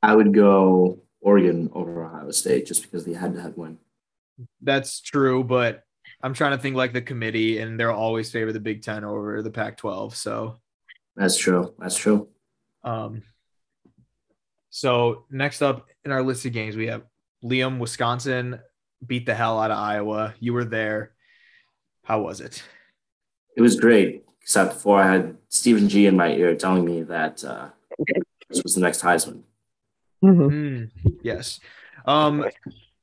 [0.02, 3.78] I would go Oregon over Ohio State just because they had to have win.
[4.60, 5.83] That's true, but
[6.24, 9.42] I'm trying to think like the committee, and they'll always favor the Big Ten over
[9.42, 10.14] the Pac-12.
[10.14, 10.56] So,
[11.16, 11.74] That's true.
[11.78, 12.28] That's true.
[12.82, 13.22] um,
[14.70, 17.02] so next up in our list of games, we have
[17.44, 18.58] Liam, Wisconsin
[19.06, 20.34] beat the hell out of Iowa.
[20.40, 21.12] You were there.
[22.04, 22.62] How was it?
[23.54, 27.44] It was great, except for I had Stephen G in my ear telling me that
[27.44, 27.68] uh,
[28.48, 29.42] this was the next Heisman.
[30.24, 30.90] Mm,
[31.22, 31.60] yes.
[32.06, 32.46] Um,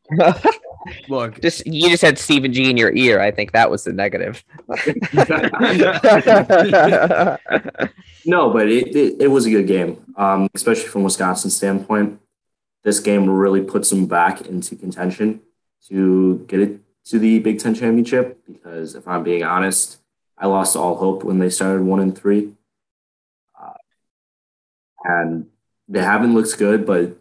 [1.10, 3.20] look, just you just had Stephen G in your ear.
[3.20, 4.44] I think that was the negative.
[8.26, 12.20] No, but it, it, it was a good game, um, especially from Wisconsin's standpoint.
[12.84, 15.42] This game really puts them back into contention
[15.88, 18.40] to get it to the Big Ten championship.
[18.46, 19.98] Because if I'm being honest,
[20.38, 22.54] I lost all hope when they started one and three.
[23.60, 23.74] Uh,
[25.04, 25.48] and
[25.88, 27.18] they haven't looked good, but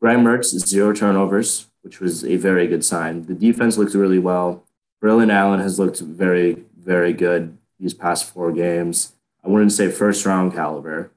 [0.00, 3.22] Graham Mertz zero turnovers, which was a very good sign.
[3.24, 4.62] The defense looked really well.
[5.02, 9.14] Braelon Allen has looked very, very good these past four games.
[9.42, 11.10] I wouldn't say first round caliber,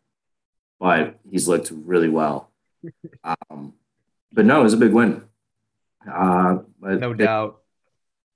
[0.79, 2.49] but he's looked really well.
[3.23, 3.73] Um,
[4.31, 5.23] but no, it was a big win.
[6.09, 7.59] Uh, but No they, doubt.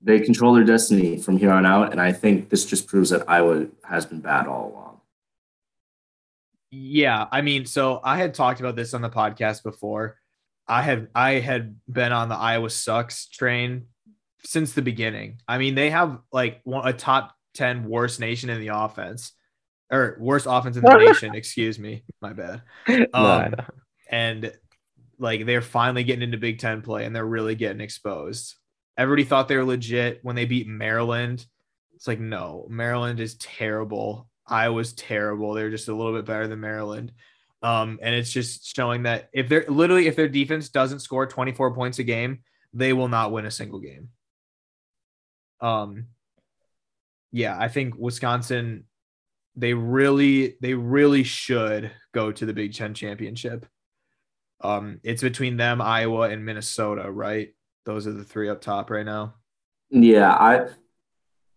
[0.02, 3.28] they control their destiny from here on out, and I think this just proves that
[3.28, 5.00] Iowa has been bad all along.
[6.70, 10.18] Yeah, I mean, so I had talked about this on the podcast before.
[10.68, 13.86] I had I had been on the Iowa sucks train
[14.44, 15.40] since the beginning.
[15.46, 19.32] I mean, they have like one, a top 10 worst nation in the offense
[19.90, 22.04] or worst offense in the nation, excuse me.
[22.20, 22.62] My bad.
[23.12, 23.64] Um, know.
[24.10, 24.52] and
[25.18, 28.54] like they're finally getting into Big Ten play and they're really getting exposed.
[28.98, 31.44] Everybody thought they were legit when they beat Maryland.
[31.94, 34.28] It's like, no, Maryland is terrible.
[34.46, 35.54] Iowa's terrible.
[35.54, 37.12] They're just a little bit better than Maryland.
[37.62, 41.74] Um, and it's just showing that if they're literally if their defense doesn't score 24
[41.74, 42.40] points a game,
[42.72, 44.10] they will not win a single game.
[45.60, 46.06] Um,
[47.32, 48.84] yeah, I think Wisconsin,
[49.56, 53.66] they really, they really should go to the Big Ten championship.
[54.60, 57.54] Um, it's between them, Iowa, and Minnesota, right?
[57.84, 59.34] Those are the three up top right now.
[59.90, 60.68] Yeah, I,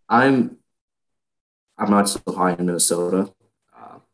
[0.07, 0.57] I'm,
[1.77, 3.31] I'm not so high in Minnesota.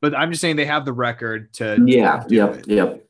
[0.02, 2.68] But I'm just saying they have the record to yeah, to yep, it.
[2.68, 3.06] yep,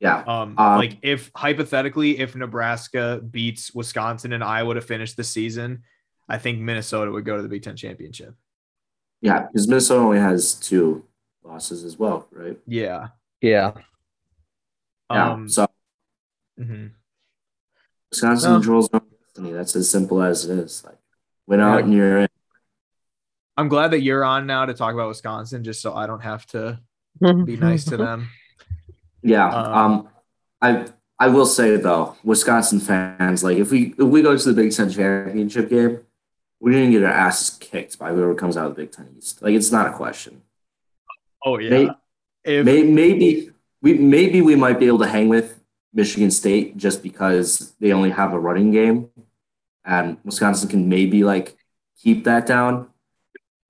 [0.00, 0.18] yeah.
[0.26, 5.82] Um, Um, like if hypothetically, if Nebraska beats Wisconsin and Iowa to finish the season,
[6.28, 8.34] I think Minnesota would go to the Big Ten championship.
[9.20, 11.04] Yeah, because Minnesota only has two
[11.42, 12.58] losses as well, right?
[12.66, 13.08] Yeah.
[13.40, 13.72] Yeah.
[15.10, 15.32] Yeah.
[15.32, 15.66] Um, so
[16.60, 16.90] mhm.
[18.10, 18.56] Wisconsin No.
[18.58, 19.52] controls destiny.
[19.52, 20.84] That's as simple as it is.
[20.84, 20.98] Like
[21.46, 21.84] win out Yeah.
[21.84, 22.28] and you're in.
[23.56, 26.46] I'm glad that you're on now to talk about Wisconsin, just so I don't have
[26.48, 26.78] to
[27.44, 28.28] be nice to them.
[29.22, 29.48] Yeah.
[29.48, 30.08] Um, Um,
[30.62, 30.86] I
[31.18, 34.72] I will say though, Wisconsin fans, like if we if we go to the Big
[34.72, 36.00] Ten championship game,
[36.60, 39.42] we're gonna get our asses kicked by whoever comes out of the Big Ten East.
[39.42, 40.42] Like it's not a question.
[41.44, 41.70] Oh yeah.
[41.70, 41.90] May-
[42.44, 43.50] if May, maybe
[43.82, 45.60] we maybe we might be able to hang with
[45.92, 49.08] Michigan State just because they only have a running game,
[49.84, 51.56] and Wisconsin can maybe like
[51.98, 52.88] keep that down.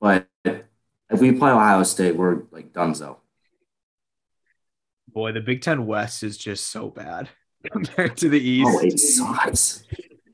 [0.07, 0.29] But
[1.11, 3.16] if we play Ohio State, we're like donezo.
[5.09, 7.29] boy, the Big Ten West is just so bad
[7.73, 8.71] compared to the East.
[8.73, 9.83] Oh, it sucks.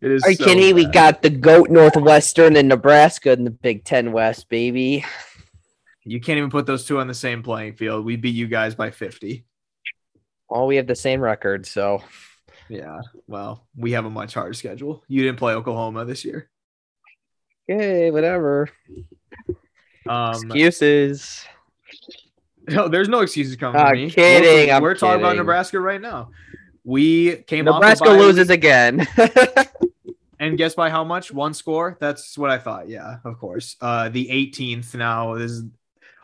[0.02, 0.84] it is Are you so kidding me?
[0.84, 5.06] We got the GOAT Northwestern and Nebraska in the Big Ten West, baby.
[6.04, 8.04] You can't even put those two on the same playing field.
[8.04, 9.46] We beat you guys by 50.
[10.50, 12.02] All we have the same record, so
[12.68, 13.00] Yeah.
[13.26, 15.02] Well, we have a much harder schedule.
[15.08, 16.50] You didn't play Oklahoma this year.
[17.70, 18.68] okay, whatever.
[20.08, 21.44] Um, Excuses.
[22.68, 24.10] no, there's no excuses coming me.
[24.10, 25.36] kidding, We're, we're talking about.
[25.36, 26.30] Nebraska right now.
[26.84, 29.06] We came Nebraska loses again.
[30.40, 31.32] and guess by how much?
[31.32, 31.96] One score.
[32.00, 32.88] That's what I thought.
[32.88, 33.76] Yeah, of course.
[33.80, 35.34] Uh, the 18th now.
[35.34, 35.64] Is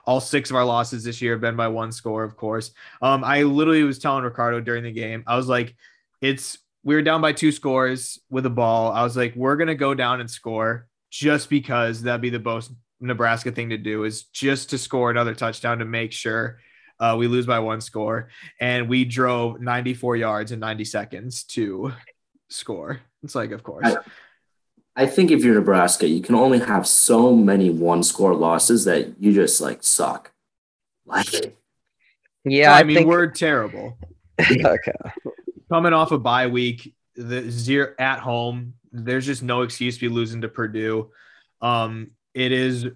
[0.05, 2.71] all six of our losses this year have been by one score, of course.
[3.03, 5.77] Um, I literally was telling Ricardo during the game, I was like,
[6.23, 8.91] it's we were down by two scores with a ball.
[8.91, 12.73] I was like, we're gonna go down and score just because that'd be the most
[13.01, 16.59] Nebraska thing to do is just to score another touchdown to make sure
[17.01, 18.29] uh, we lose by one score.
[18.61, 21.93] And we drove 94 yards in 90 seconds to
[22.49, 23.01] score.
[23.23, 23.95] It's like, of course.
[24.97, 29.21] I think if you're Nebraska, you can only have so many one score losses that
[29.21, 30.33] you just like suck.
[31.07, 31.57] Like
[32.45, 33.97] yeah, I, I, mean, think we're terrible.
[34.41, 34.93] okay.
[35.71, 40.09] Coming off a bye week, the zero at home, there's just no excuse to be
[40.09, 41.11] losing to Purdue.
[41.61, 42.87] Um, it is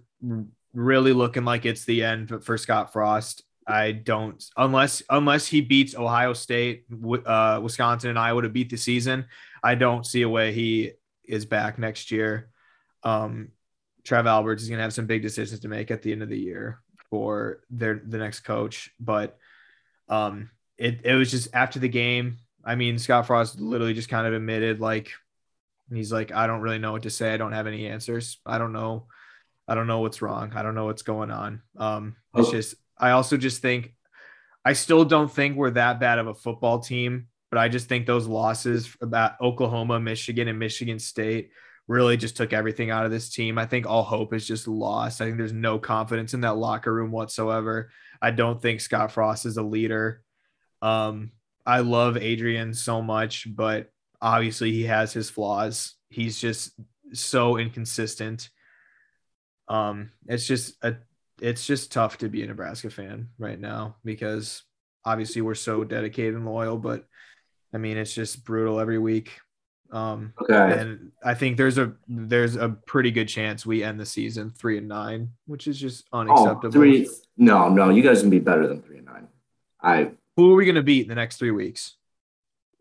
[0.72, 3.42] really looking like it's the end for- Scott Frost.
[3.66, 6.84] I don't unless unless he beats Ohio State,
[7.26, 9.26] uh, Wisconsin, and Iowa to beat the season.
[9.62, 10.92] I don't see a way he
[11.24, 12.50] is back next year.
[13.04, 13.48] Um,
[14.04, 16.28] Trev Alberts is going to have some big decisions to make at the end of
[16.28, 19.38] the year for their the next coach, but
[20.08, 22.38] um, it it was just after the game.
[22.64, 25.12] I mean, Scott Frost literally just kind of admitted like
[25.92, 27.32] he's like, I don't really know what to say.
[27.32, 28.38] I don't have any answers.
[28.44, 29.06] I don't know.
[29.72, 30.52] I don't know what's wrong.
[30.54, 31.62] I don't know what's going on.
[31.78, 32.52] Um, it's Oh.
[32.52, 33.94] just I also just think
[34.66, 38.06] I still don't think we're that bad of a football team, but I just think
[38.06, 41.50] those losses about Oklahoma, Michigan, and Michigan State
[41.88, 43.56] really just took everything out of this team.
[43.56, 45.20] I think all hope is just lost.
[45.20, 47.90] I think there's no confidence in that locker room whatsoever.
[48.20, 50.22] I don't think Scott Frost is a leader.
[50.82, 51.32] Um,
[51.66, 55.94] I love Adrian so much, but obviously he has his flaws.
[56.10, 56.70] He's just
[57.14, 58.48] so inconsistent.
[59.68, 60.96] Um, it's just a
[61.40, 64.62] it's just tough to be a Nebraska fan right now because
[65.04, 67.06] obviously we're so dedicated and loyal, but
[67.74, 69.32] I mean it's just brutal every week.
[69.90, 70.78] Um, Okay.
[70.80, 74.78] and I think there's a there's a pretty good chance we end the season three
[74.78, 76.70] and nine, which is just Oh, unacceptable.
[76.72, 77.08] three.
[77.36, 79.28] No, no, you guys can be better than three and nine.
[79.82, 80.12] I.
[80.36, 81.96] Who are we gonna beat in the next three weeks?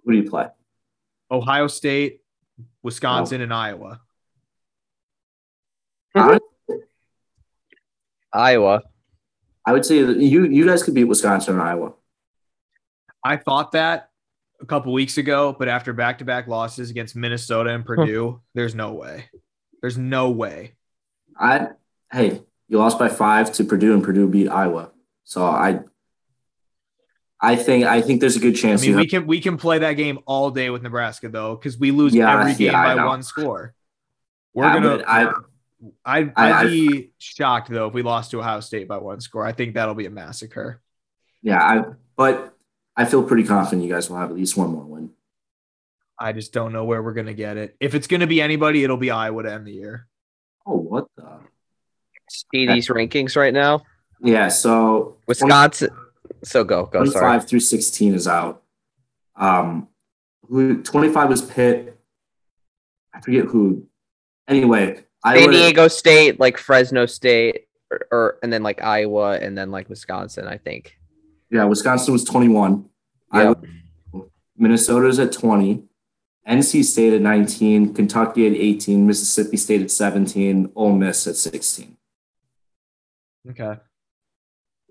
[0.06, 0.48] Who do you play?
[1.30, 2.22] Ohio State,
[2.84, 4.02] Wisconsin, and Iowa.
[6.16, 6.40] I,
[8.34, 8.82] Iowa.
[9.66, 11.94] I would say that you you guys could beat Wisconsin and Iowa.
[13.24, 14.10] I thought that
[14.60, 17.88] a couple weeks ago, but after back to back losses against Minnesota and hmm.
[17.88, 19.26] Purdue, there's no way.
[19.82, 20.74] There's no way.
[21.38, 21.70] I
[22.12, 24.92] hey, you lost by five to Purdue, and Purdue beat Iowa.
[25.24, 25.82] So I.
[27.44, 28.82] I think I think there's a good I chance.
[28.82, 31.56] mean, you we have- can we can play that game all day with Nebraska though,
[31.56, 33.74] because we lose Yeah, every game yeah, by one score.
[34.54, 34.98] We're Yeah, gonna.
[34.98, 35.34] but I
[36.06, 39.20] I'd, I- I'd I- be shocked though if we lost to Ohio State by one
[39.22, 39.46] score.
[39.46, 40.82] I think that'll be a massacre.
[41.42, 41.84] yeah I
[42.16, 42.56] but
[42.96, 45.12] I feel pretty confident you guys will have at least one more win.
[46.20, 47.76] I just don't know where we're gonna get it.
[47.80, 50.08] If it's gonna be anybody, it'll be Iowa to end the year.
[50.68, 51.40] Oh, what the?
[52.30, 53.82] See these rankings right now.
[54.22, 55.90] Yeah, so Wisconsin.
[56.44, 57.04] So go go.
[57.06, 57.22] Sorry.
[57.40, 58.62] 25 through 16 is out.
[59.36, 59.88] Um,
[60.48, 62.00] who 25 was Pitt.
[63.14, 63.88] I forget who.
[64.48, 69.58] Anyway, I San Diego State, like Fresno State, or, or and then like Iowa, and
[69.58, 70.48] then like Wisconsin.
[70.48, 70.98] I think.
[71.50, 72.86] Yeah, Wisconsin was 21.
[73.34, 73.40] Yeah.
[73.40, 73.56] Iowa,
[74.58, 75.84] Minnesota's at 20.
[76.48, 77.94] NC State at 19.
[77.94, 79.06] Kentucky at 18.
[79.06, 80.72] Mississippi State at 17.
[80.76, 81.98] Ole Miss at 16.
[83.50, 83.78] Okay.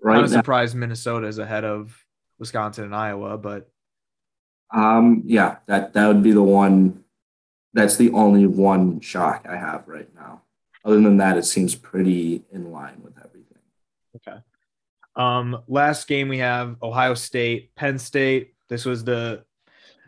[0.03, 2.05] Right I'm surprised Minnesota is ahead of
[2.39, 3.69] Wisconsin and Iowa, but
[4.73, 7.03] um, yeah, that that would be the one.
[7.73, 10.41] That's the only one shock I have right now.
[10.83, 13.59] Other than that, it seems pretty in line with everything.
[14.15, 14.39] Okay.
[15.15, 18.53] Um, last game we have Ohio State, Penn State.
[18.69, 19.43] This was the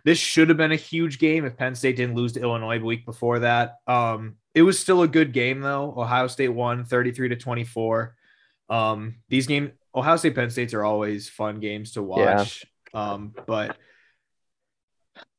[0.06, 2.86] this should have been a huge game if Penn State didn't lose to Illinois the
[2.86, 3.78] week before that.
[3.88, 5.94] Um, it was still a good game though.
[5.96, 8.16] Ohio State won 33 to 24.
[8.70, 12.66] Um, these games, Ohio State Penn States are always fun games to watch.
[12.94, 13.78] Um, but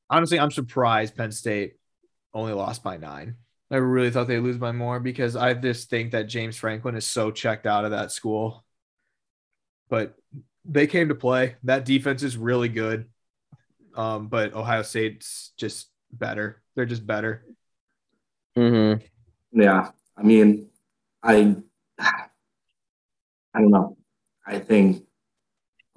[0.09, 1.75] honestly, I'm surprised Penn State
[2.35, 3.37] only lost by nine.
[3.71, 7.07] I really thought they'd lose by more because I just think that James Franklin is
[7.07, 8.65] so checked out of that school.
[9.89, 10.15] But
[10.65, 11.57] they came to play.
[11.65, 13.09] That defense is really good.
[13.97, 16.63] Um, but Ohio State's just better.
[16.75, 17.45] They're just better.
[18.57, 19.05] Mm-hmm.
[19.61, 20.69] Yeah, I mean,
[21.23, 21.57] I,
[21.99, 23.97] I don't know.
[24.47, 25.05] I think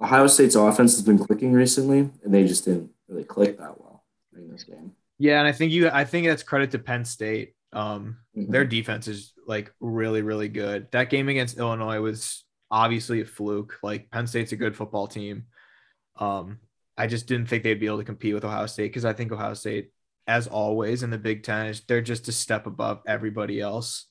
[0.00, 4.04] Ohio State's offense has been clicking recently, and they just didn't really click that well
[4.32, 4.92] during this game.
[5.18, 7.54] Yeah, and I think you I think that's credit to Penn State.
[7.72, 8.50] Um, Mhm.
[8.50, 10.90] their defense is like really, really good.
[10.92, 13.78] That game against Illinois was obviously a fluke.
[13.82, 15.46] Like Penn State's a good football team.
[16.16, 16.60] Um,
[16.96, 19.30] I just didn't think they'd be able to compete with Ohio State because I think
[19.32, 19.92] Ohio State,
[20.26, 24.06] as always in the Big Ten, is they're just a step above everybody else.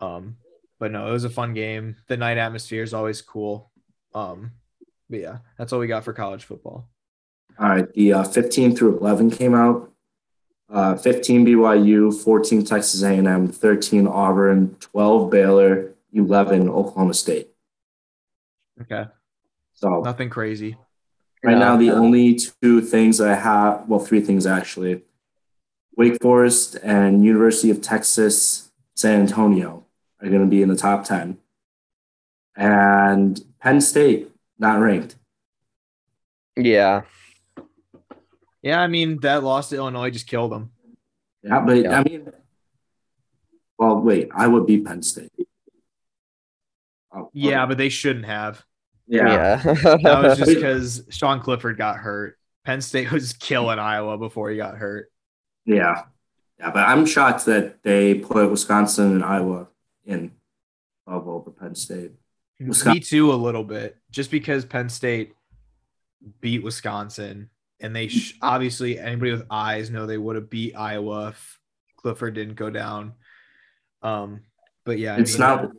[0.00, 0.36] Um,
[0.78, 1.96] but no, it was a fun game.
[2.08, 3.70] The night atmosphere is always cool.
[4.14, 4.52] Um,
[5.08, 6.88] but yeah, that's all we got for college football.
[7.58, 9.92] All right, the uh, 15 through 11 came out.
[10.68, 17.50] Uh, 15 BYU, 14 Texas A&M, 13 Auburn, 12 Baylor, 11 Oklahoma State.
[18.82, 19.04] Okay,
[19.74, 20.76] So nothing crazy.
[21.42, 25.02] right now, the only two things I have, well, three things actually.
[25.96, 29.86] Wake Forest and University of Texas San Antonio
[30.20, 31.38] are going to be in the top 10.
[32.56, 35.16] And Penn State, not ranked.
[36.56, 37.02] Yeah.
[38.66, 40.72] Yeah, I mean that loss to Illinois just killed them.
[41.44, 42.00] Yeah, but Yeah.
[42.00, 42.32] I mean,
[43.78, 45.30] well, wait, I would beat Penn State.
[47.14, 47.68] Oh, Yeah, okay.
[47.68, 48.64] but they shouldn't have.
[49.06, 49.62] yeah.
[49.64, 49.72] Yeah.
[50.02, 52.36] That was just because Sean Clifford got hurt.
[52.64, 55.12] Penn State was killing Iowa before he got hurt.
[55.64, 56.02] Yeah.
[56.58, 59.68] Yeah, but I'm shocked that they put Wisconsin and Iowa
[60.04, 60.32] in
[61.06, 62.12] above over Penn State.
[62.58, 65.34] Wisconsin- Me too, a little bit, just because Penn State
[66.40, 67.50] beat Wisconsin,
[67.80, 71.60] and they sh- obviously anybody with eyes know they would have beat Iowa if
[71.96, 73.14] Clifford didn't go down.
[74.02, 74.42] Um,
[74.84, 75.72] but yeah, I It's mean, not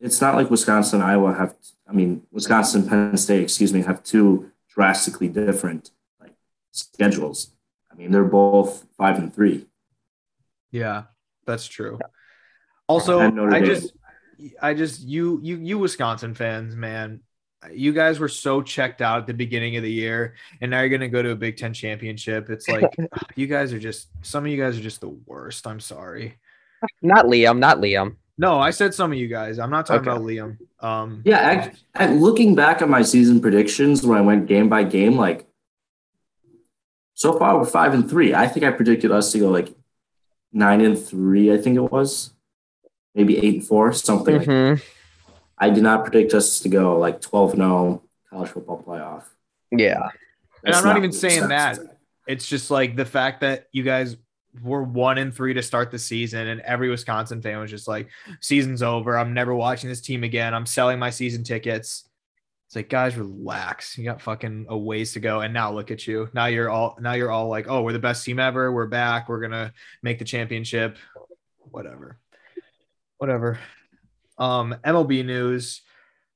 [0.00, 1.54] it's not like Wisconsin and Iowa have
[1.88, 5.90] I mean Wisconsin Penn State, excuse me, have two drastically different
[6.20, 6.34] like
[6.70, 7.52] schedules.
[7.90, 9.66] I mean, they're both five and three.
[10.70, 11.04] Yeah,
[11.46, 11.98] that's true.
[12.86, 13.92] Also, I just,
[14.60, 17.20] I just, you, you, you Wisconsin fans, man,
[17.72, 20.88] you guys were so checked out at the beginning of the year, and now you're
[20.88, 22.48] gonna go to a Big Ten championship.
[22.50, 22.84] It's like
[23.36, 25.66] you guys are just, some of you guys are just the worst.
[25.66, 26.36] I'm sorry.
[27.02, 27.58] not Liam.
[27.58, 28.16] Not Liam.
[28.38, 29.58] No, I said some of you guys.
[29.58, 30.16] I'm not talking Okay.
[30.16, 30.56] about Liam.
[30.82, 34.84] Um, Yeah, act, act- looking back at my season predictions when I went game by
[34.84, 35.46] game, like
[37.14, 38.34] so far we're five and three.
[38.34, 39.74] I think I predicted us to go like
[40.52, 41.52] nine and three.
[41.52, 42.30] I think it was
[43.14, 44.38] maybe eight and four, something.
[44.38, 44.82] like Mhm.
[45.60, 49.24] I did not predict us to go like twelve and zero college football playoff.
[49.70, 50.08] Yeah.
[50.64, 51.76] And I'm not even saying that.
[51.76, 51.92] stats say.
[52.26, 54.16] it's just like the fact that you guys
[54.62, 58.08] were one and three to start the season, and every Wisconsin fan was just like,
[58.40, 59.16] "Season's over.
[59.16, 60.54] I'm never watching this team again.
[60.54, 62.08] I'm selling my season tickets."
[62.66, 63.98] It's like, guys, relax.
[63.98, 66.28] You got fucking a ways to go, and now look at you.
[66.32, 68.72] Now you're all now you're all like, "Oh, we're the best team ever.
[68.72, 69.28] We're back.
[69.28, 70.96] We're gonna make the championship."
[71.58, 72.18] Whatever,
[73.18, 73.58] whatever.
[74.40, 75.82] Um, MLB news: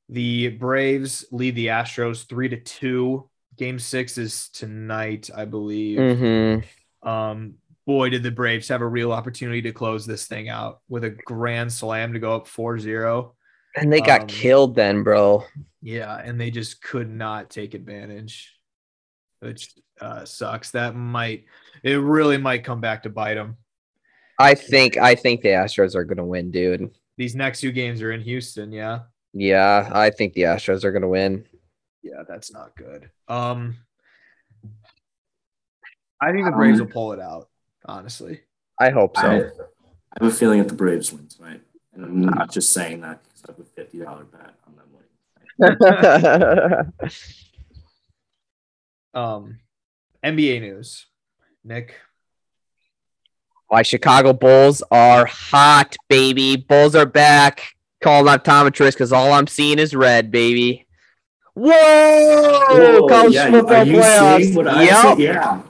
[0.08, 3.28] the Braves lead the Astros three to two.
[3.56, 5.98] Game six is tonight, I believe.
[5.98, 7.08] Mm-hmm.
[7.08, 7.54] Um,
[7.86, 11.10] boy, did the Braves have a real opportunity to close this thing out with a
[11.10, 13.32] grand slam to go up 4-0.
[13.76, 15.44] And they got Um, killed then, bro.
[15.82, 18.56] Yeah, and they just could not take advantage,
[19.40, 20.70] which uh, sucks.
[20.70, 21.44] That might
[21.82, 23.56] it really might come back to bite them.
[24.38, 26.90] I think I think the Astros are gonna win, dude.
[27.16, 28.72] These next two games are in Houston.
[28.72, 29.00] Yeah,
[29.32, 31.46] Yeah, I think the Astros are gonna win.
[32.02, 33.10] yeah, that's not good.
[33.28, 33.76] Um,
[36.20, 37.48] I think the Braves Um, will pull it out.
[37.86, 38.40] Honestly,
[38.80, 39.28] I hope I, so.
[39.28, 41.60] I have a feeling that the Braves win tonight,
[41.92, 44.88] and I'm not just saying that because I have a fifty dollar bet on them
[44.92, 46.90] winning.
[49.14, 49.58] um,
[50.24, 51.06] NBA news.
[51.62, 51.94] Nick,
[53.70, 56.56] My Chicago Bulls are hot, baby.
[56.56, 57.74] Bulls are back.
[58.02, 60.86] Call an optometrist because all I'm seeing is red, baby.
[61.54, 61.70] Whoa!
[62.68, 64.40] Whoa, College yeah, football are you playoffs.
[64.42, 65.16] seeing what I Yep.
[65.16, 65.22] see?
[65.24, 65.62] Yeah.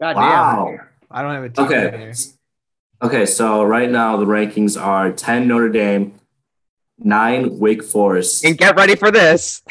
[0.00, 0.66] God Wow.
[0.76, 1.98] damn, I don't have a team Okay.
[1.98, 2.12] here.
[3.02, 6.14] Okay, so right now the rankings are 10 Notre Dame,
[6.98, 9.62] 9 Wake Forest, And get ready for this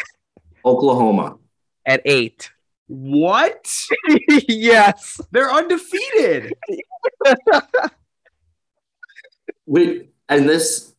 [0.64, 1.38] Oklahoma.
[1.86, 2.50] at eight.
[2.94, 3.74] What?
[4.50, 5.22] yes.
[5.32, 6.54] They're undefeated.
[9.66, 10.94] Wait, and this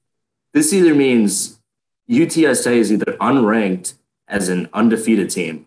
[0.54, 1.60] this either means
[2.08, 3.92] UTSA is either unranked
[4.26, 5.66] as an undefeated team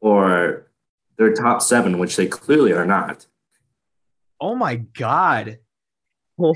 [0.00, 0.68] or
[1.16, 3.26] they're top 7, which they clearly are not.
[4.40, 5.58] Oh my god.
[6.38, 6.54] Dude,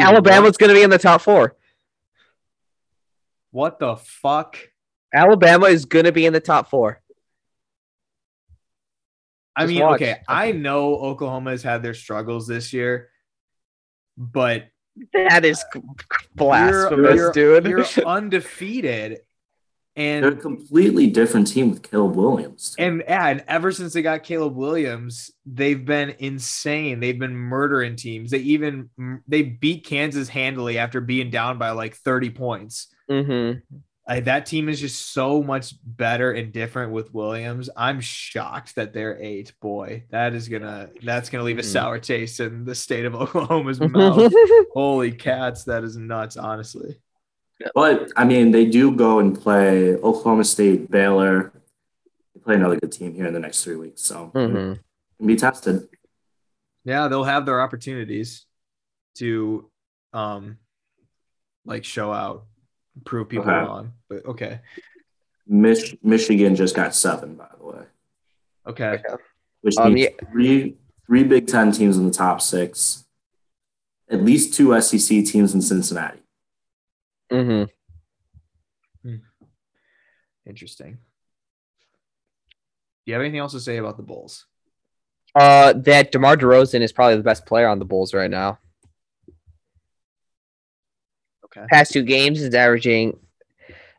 [0.00, 1.56] Alabama's going to be in the top four.
[3.50, 4.56] What, what the fuck?
[5.14, 7.00] Alabama is going to be in the top four.
[9.54, 10.02] I Just mean, watch.
[10.02, 13.08] okay, I know Oklahoma has had their struggles this year,
[14.18, 14.68] but
[15.14, 15.64] That is
[16.34, 17.66] blasphemous, you're, dude.
[17.66, 19.20] You're undefeated.
[20.20, 22.74] They're a And completely different team with Caleb Williams.
[22.78, 27.00] and yeah, and ever since they got Caleb Williams, they've been insane.
[27.00, 28.30] They've been murdering teams.
[28.30, 28.90] They even
[29.26, 32.88] they beat Kansas handily after being down by like 30 points.
[33.10, 33.60] mm-hmm.
[34.08, 37.68] I, that team is just so much better and different with Williams.
[37.76, 39.52] I'm shocked that they're eight.
[39.60, 41.72] Boy, that is gonna that's gonna leave a Mhm.
[41.72, 44.32] sour taste in the state of Oklahoma's mouth.
[44.74, 46.36] Holy cats, that is nuts.
[46.36, 47.00] Honestly,
[47.74, 51.52] But I mean, they do go and play Oklahoma State, Baylor.
[52.34, 54.78] They play another good team here in the next three weeks, so Mhm.
[55.18, 55.88] can be tested.
[56.84, 58.46] yeah, they'll have their opportunities
[59.16, 59.68] to,
[60.12, 60.58] um,
[61.64, 62.46] like show out,
[63.04, 63.58] prove people Okay.
[63.66, 63.92] wrong.
[64.08, 64.60] But okay,
[65.46, 67.84] Mich- Michigan just got seven, by the way,
[68.66, 69.02] okay,
[69.62, 70.76] which Um, means three
[71.06, 73.04] three Big Ten teams in the top six,
[74.10, 76.22] at least two SEC teams in Cincinnati.
[77.30, 77.70] Mhm.
[80.46, 80.92] interesting.
[80.94, 80.98] Do
[83.06, 84.46] you have anything else to say about the Bulls?
[85.34, 88.58] Uh, that DeMar DeRozan is probably the best player on the Bulls right now.
[91.56, 91.66] Okay.
[91.70, 93.18] Past two games is averaging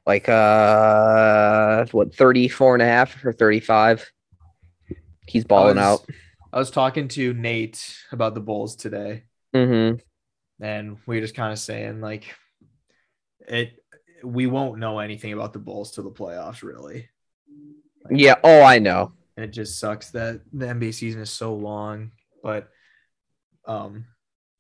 [0.05, 4.09] like uh what 34 and a half or 35.
[5.27, 6.05] He's balling I out.
[6.53, 9.23] I was talking to Nate about the Bulls today,
[9.55, 9.97] Mm-hmm.
[10.63, 12.33] and we were just kind of saying like
[13.47, 13.73] it.
[14.23, 17.09] We won't know anything about the Bulls till the playoffs, really.
[18.03, 18.35] Like, Yeah.
[18.43, 19.11] Oh, I know.
[19.35, 22.11] and it just sucks that the NBA season is so long.
[22.41, 22.69] But
[23.65, 24.05] um,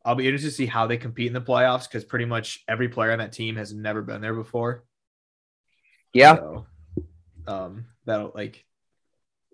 [0.07, 2.87] I'll be interested to see how they compete in the playoffs because pretty much every
[2.87, 4.85] player on that team has never been there before.
[6.13, 6.37] Yeah.
[6.37, 6.65] So,
[7.45, 8.63] um, that'll like,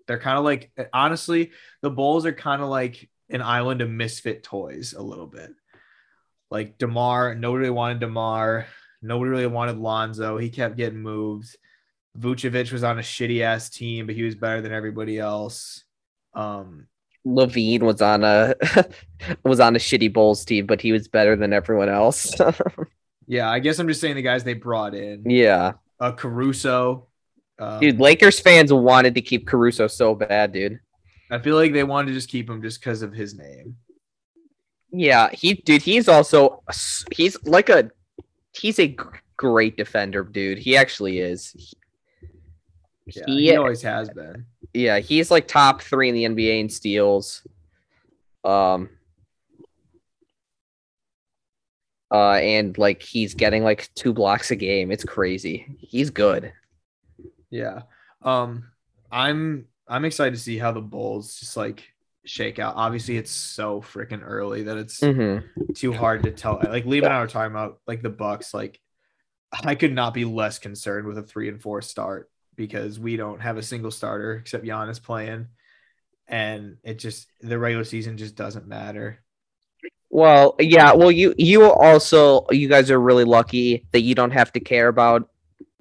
[0.06, 1.50] they're kind of like, honestly,
[1.82, 5.52] the Bulls are kind of like an island of misfit toys a little bit.
[6.52, 8.66] Like DeMar, nobody really wanted DeMar.
[9.02, 10.38] Nobody really wanted Lonzo.
[10.38, 11.56] He kept getting moved.
[12.16, 15.82] Vucevic was on a shitty ass team, but he was better than everybody else.
[16.32, 16.86] Um,
[17.26, 18.54] LaVine was on a
[19.44, 22.32] was on a shitty Bulls team, but he was better than everyone else.
[23.26, 25.22] Yeah, I guess I'm just saying the guys they brought in.
[25.30, 27.06] yeah, Uh, Caruso.
[27.58, 30.78] Um, dude, Lakers fans wanted to keep Caruso so bad, dude.
[31.30, 33.76] I feel like they wanted to just keep him just because of his name.
[34.92, 36.62] Yeah, he dude, he's also
[37.12, 37.90] he's like a
[38.54, 38.94] he's a
[39.38, 40.58] great defender, dude.
[40.58, 41.48] He actually is.
[41.52, 41.72] He-
[43.06, 44.44] Yeah, he- he always has been.
[44.74, 47.46] Yeah, he's like top three in the NBA in steals.
[48.44, 48.90] Um
[52.10, 54.90] uh and like he's getting like two blocks a game.
[54.90, 55.66] It's crazy.
[55.78, 56.52] He's good.
[57.50, 57.82] Yeah.
[58.22, 58.70] Um,
[59.10, 61.84] I'm I'm excited to see how the Bulls just like
[62.24, 62.74] shake out.
[62.76, 65.72] Obviously, it's so freaking early that it's Mm-hmm.
[65.74, 66.60] too hard to tell.
[66.62, 68.52] Like Lee and I were talking about like the Bucks.
[68.54, 68.80] Like
[69.52, 73.40] I could not be less concerned with a three and four start because we don't
[73.40, 75.48] have a single starter except Giannis playing,
[76.28, 79.20] and it just the regular season just doesn't matter.
[80.10, 84.52] Well, yeah, well you you also you guys are really lucky that you don't have
[84.52, 85.28] to care about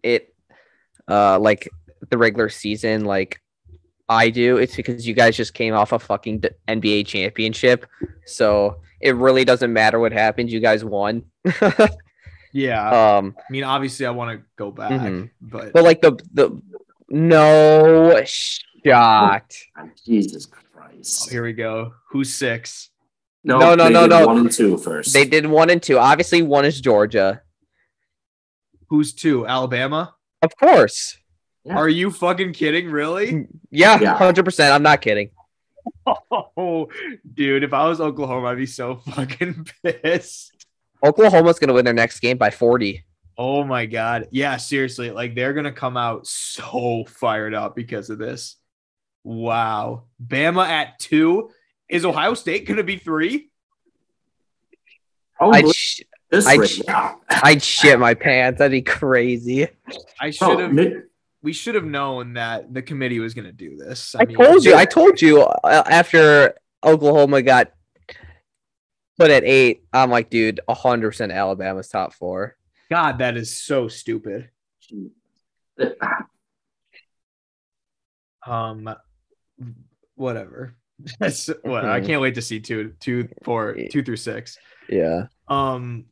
[0.01, 0.35] it
[1.07, 1.69] uh like
[2.09, 3.41] the regular season like
[4.09, 4.57] I do.
[4.57, 7.85] It's because you guys just came off a fucking NBA championship.
[8.25, 10.51] So it really doesn't matter what happens.
[10.51, 11.23] You guys won.
[12.53, 15.31] Yeah, um I mean, obviously, I want to go back, Mhm.
[15.41, 16.61] but but like the the
[17.09, 19.53] no shot.
[20.05, 21.29] Jesus oh, Christ.
[21.31, 21.93] here we go.
[22.11, 22.89] Who's six?
[23.43, 24.27] No, No, no, they no, did no.
[24.27, 25.13] One and two first.
[25.13, 25.97] They did one and two.
[25.99, 27.41] Obviously one is Georgia.
[28.89, 29.45] Who's two?
[29.47, 30.13] Alabama?
[30.41, 31.17] Of course.
[31.65, 31.77] Yeah.
[31.77, 32.89] Are you fucking kidding?
[32.91, 33.47] Really?
[33.71, 34.17] Yeah, Yeah.
[34.17, 34.71] 100%.
[34.71, 35.31] I'm not kidding.
[36.55, 36.87] Oh,
[37.33, 40.52] dude, if I was Oklahoma, I'd be so fucking pissed.
[41.03, 43.03] Oklahoma's going to win their next game by 40.
[43.37, 44.27] Oh my god.
[44.31, 45.09] Yeah, seriously.
[45.11, 48.57] Like they're gonna come out so fired up because of this.
[49.23, 50.03] Wow.
[50.23, 51.49] Bama at two.
[51.89, 53.49] Is Ohio State gonna be three?
[55.35, 56.01] Probably I'd, sh-
[56.31, 56.81] I'd sh-
[57.29, 58.59] I'd shit my pants.
[58.59, 59.67] That'd be crazy.
[60.19, 60.97] I should have Mi-
[61.41, 64.15] we should have known that the committee was gonna do this.
[64.15, 64.75] I, told you.
[64.75, 67.71] I told you uh, after Oklahoma got
[69.17, 72.55] put at eight, I'm like, dude, 100% Alabama's top four.
[72.89, 74.49] God, that is so stupid.
[78.45, 78.93] Um
[80.15, 80.75] whatever.
[81.19, 82.05] That's what I Mhm.
[82.05, 84.57] can't wait to see two, two, four, two through six.
[84.89, 85.27] Yeah.
[85.47, 86.05] Um,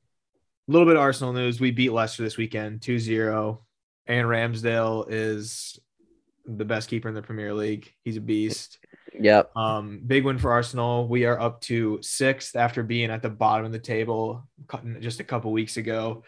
[0.68, 1.60] a little bit of Arsenal news.
[1.60, 3.64] We beat Leicester this weekend 2 0.
[4.08, 5.80] And Ramsdale is
[6.46, 7.94] the best keeper in the Premier League.
[8.04, 8.80] He's a beast.
[9.20, 9.56] Yep.
[9.56, 11.08] Um, big win for Arsenal.
[11.08, 14.48] We are up to sixth after being at the bottom of the table
[15.00, 16.24] just a couple weeks ago.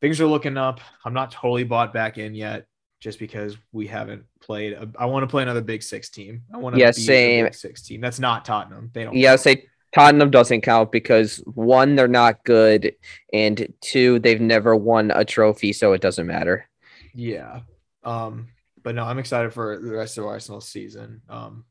[0.00, 0.80] Things are looking up.
[1.04, 2.66] I'm not totally bought back in yet,
[3.00, 4.72] just because we haven't played.
[4.72, 6.42] A, I want to play another Big Six team.
[6.52, 7.46] I want to Yeah, same.
[7.46, 8.00] Big Six team.
[8.00, 8.90] That's not Tottenham.
[8.92, 9.14] They don't.
[9.14, 12.94] Yeah, say Tottenham doesn't count because one, they're not good,
[13.32, 16.68] and two, they've never won a trophy, so it doesn't matter.
[17.14, 17.60] Yeah.
[18.04, 18.48] Um,
[18.82, 21.22] but no, I'm excited for the rest of Arsenal's season.
[21.28, 21.64] Um,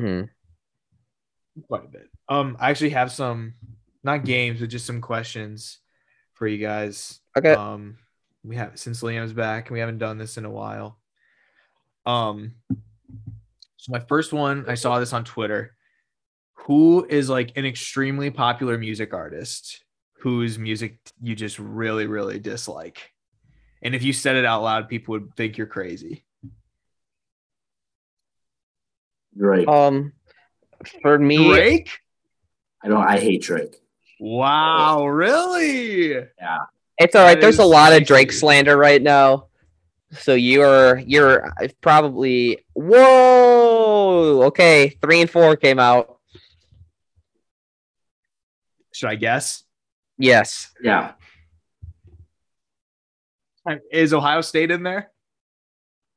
[0.00, 0.22] hmm
[1.68, 2.08] quite a bit.
[2.28, 3.54] Um, I actually have some
[4.02, 5.78] not games, but just some questions
[6.34, 7.20] for you guys.
[7.36, 7.52] Okay.
[7.52, 7.98] Um,
[8.44, 10.98] we have since Liam's back, and we haven't done this in a while.
[12.04, 12.54] Um,
[13.76, 15.76] so my first one, I saw this on Twitter.
[16.66, 19.84] Who is like an extremely popular music artist
[20.20, 23.12] whose music you just really, really dislike?
[23.82, 26.24] And if you said it out loud, people would think you're crazy.
[29.36, 29.68] Drake.
[29.68, 30.12] Um,
[31.00, 31.90] for me, Drake?
[32.82, 33.02] I don't.
[33.02, 33.76] I hate Drake.
[34.20, 36.12] Wow, really?
[36.12, 36.58] Yeah.
[36.98, 37.34] It's all right.
[37.34, 39.46] That There's a is lot of Drake slander right now,
[40.12, 44.42] so you're you're probably whoa.
[44.44, 46.18] Okay, three and four came out.
[48.92, 49.64] Should I guess?
[50.18, 50.72] Yes.
[50.82, 51.12] Yeah.
[53.90, 55.10] Is Ohio State in there?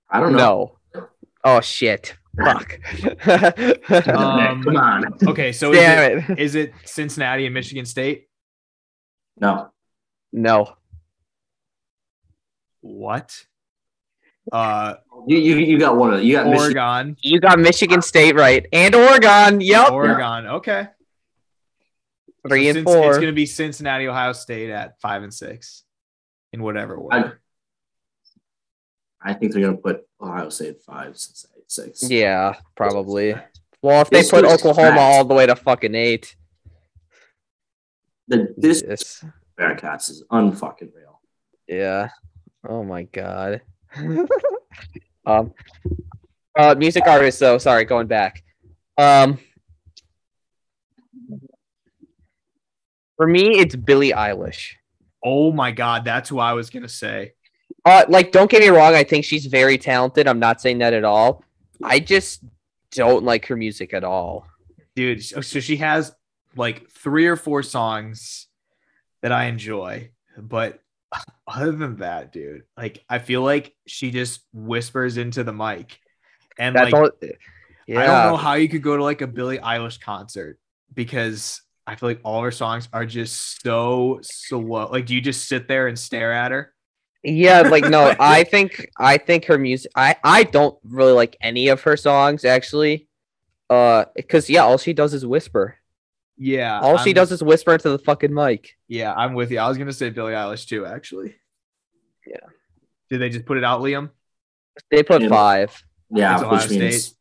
[0.09, 0.77] I don't know.
[0.93, 1.07] No.
[1.43, 2.15] Oh shit.
[2.43, 2.79] Fuck.
[4.07, 5.05] Um, Come on.
[5.27, 6.39] Okay, so is it, it.
[6.39, 8.27] is it Cincinnati and Michigan State?
[9.39, 9.71] No.
[10.33, 10.73] No.
[12.81, 13.45] What?
[14.51, 14.95] Uh,
[15.27, 16.77] You you, you got one of the, you got Michigan.
[16.77, 17.17] Oregon.
[17.21, 18.65] You got Michigan State right.
[18.71, 19.61] And Oregon.
[19.61, 19.91] Yep.
[19.91, 20.47] Oregon.
[20.47, 20.87] Okay.
[22.47, 25.83] Three So and Cinc- It's going to be Cincinnati, Ohio State at five and six,
[26.53, 27.41] in whatever order.
[29.21, 32.09] I think they're gonna put Ohio State at five, six, eight, six.
[32.09, 33.35] Yeah, probably.
[33.81, 36.35] Well, if this they put Oklahoma all the way to fucking eight,
[38.27, 39.25] the this yes.
[39.59, 41.21] Bearcats is unfucking real.
[41.67, 42.09] Yeah.
[42.67, 43.61] Oh my god.
[45.25, 45.53] um.
[46.57, 47.57] Uh, music artist though.
[47.57, 48.43] Sorry, going back.
[48.97, 49.37] Um.
[53.17, 54.73] For me, it's Billie Eilish.
[55.23, 57.33] Oh my god, that's who I was gonna say.
[57.85, 58.95] Uh, like, don't get me wrong.
[58.95, 60.27] I think she's very talented.
[60.27, 61.44] I'm not saying that at all.
[61.83, 62.43] I just
[62.91, 64.47] don't like her music at all.
[64.95, 65.23] dude.
[65.23, 66.13] So she has
[66.55, 68.47] like three or four songs
[69.21, 70.79] that I enjoy, but
[71.47, 75.99] other than that, dude, like I feel like she just whispers into the mic,
[76.57, 77.09] and That's like all.
[77.87, 77.99] Yeah.
[77.99, 80.59] I don't know how you could go to like a Billie Eilish concert
[80.93, 84.87] because I feel like all her songs are just so slow.
[84.87, 86.73] Like, do you just sit there and stare at her?
[87.25, 89.91] Yeah, like no, I think I think her music.
[89.95, 93.07] I I don't really like any of her songs actually.
[93.69, 95.77] Uh, because yeah, all she does is whisper.
[96.37, 98.75] Yeah, All she I'm- does is whisper into the fucking mic.
[98.87, 99.57] Yeah, I'm with you.
[99.59, 101.35] I was gonna say Billie Eilish too, actually.
[102.27, 102.45] Yeah.
[103.09, 104.09] Did they just put it out, Liam?
[104.91, 105.29] They put Yeah.
[105.29, 105.83] five.
[106.11, 107.15] Yeah, It's Ohio which means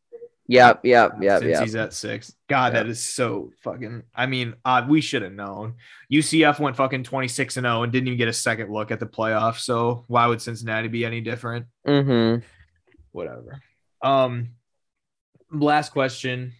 [0.47, 1.63] Yep, yep, yep, since yep.
[1.63, 2.33] he's at six.
[2.47, 2.83] God, Yeah.
[2.83, 4.03] that is so fucking.
[4.13, 5.75] I mean, uh, we should have known.
[6.11, 8.99] UCF went fucking twenty six and zero and didn't even get a second look at
[8.99, 9.57] the playoff.
[9.57, 11.65] So why would Cincinnati be any different?
[11.87, 12.45] Mm-hmm.
[13.11, 13.59] Whatever.
[14.03, 14.49] Um,
[15.51, 16.53] last question.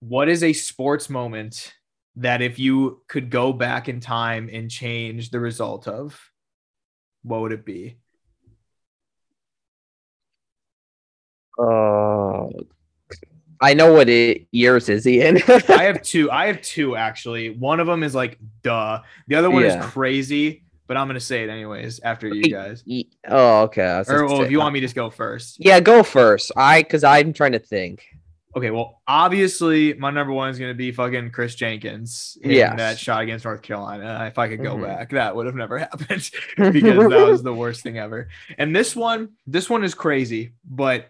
[0.00, 1.72] What is a sports moment
[2.16, 6.20] that if you could go back in time and change the result of,
[7.22, 7.98] what would it be?
[11.62, 12.48] Uh,
[13.60, 15.38] I know what it yours is, Ian.
[15.68, 16.30] I have two.
[16.30, 17.50] I have two actually.
[17.50, 19.00] One of them is like duh.
[19.28, 19.78] The other one Yeah.
[19.78, 22.82] is crazy, but I'm gonna say it anyways after you guys.
[23.28, 24.02] Oh, okay.
[24.08, 25.56] Or well, if you want me to just go first.
[25.60, 26.50] yeah, go first.
[26.56, 28.04] I because I'm trying to think.
[28.54, 32.76] Okay, well, obviously my number one is gonna be fucking Kris Jenkins in Yes.
[32.76, 34.24] that shot against North Carolina.
[34.26, 34.82] If I could go Mhm.
[34.82, 38.28] back, that would have never happened because that was the worst thing ever.
[38.58, 41.06] And this one, this one is crazy, but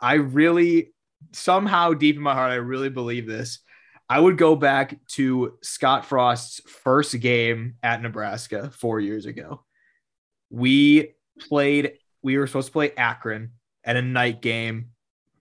[0.00, 0.92] I really
[1.32, 3.60] somehow deep in my heart, I really believe this.
[4.08, 9.64] I would go back to Scott Frost's first game at Nebraska four years ago.
[10.48, 13.52] We played, we were supposed to play Akron
[13.84, 14.90] at a night game.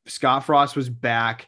[0.07, 1.47] Scott Frost was back.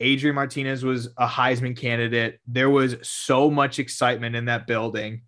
[0.00, 2.40] Adrian Martinez was a Heisman candidate.
[2.46, 5.22] There was so much excitement in that building,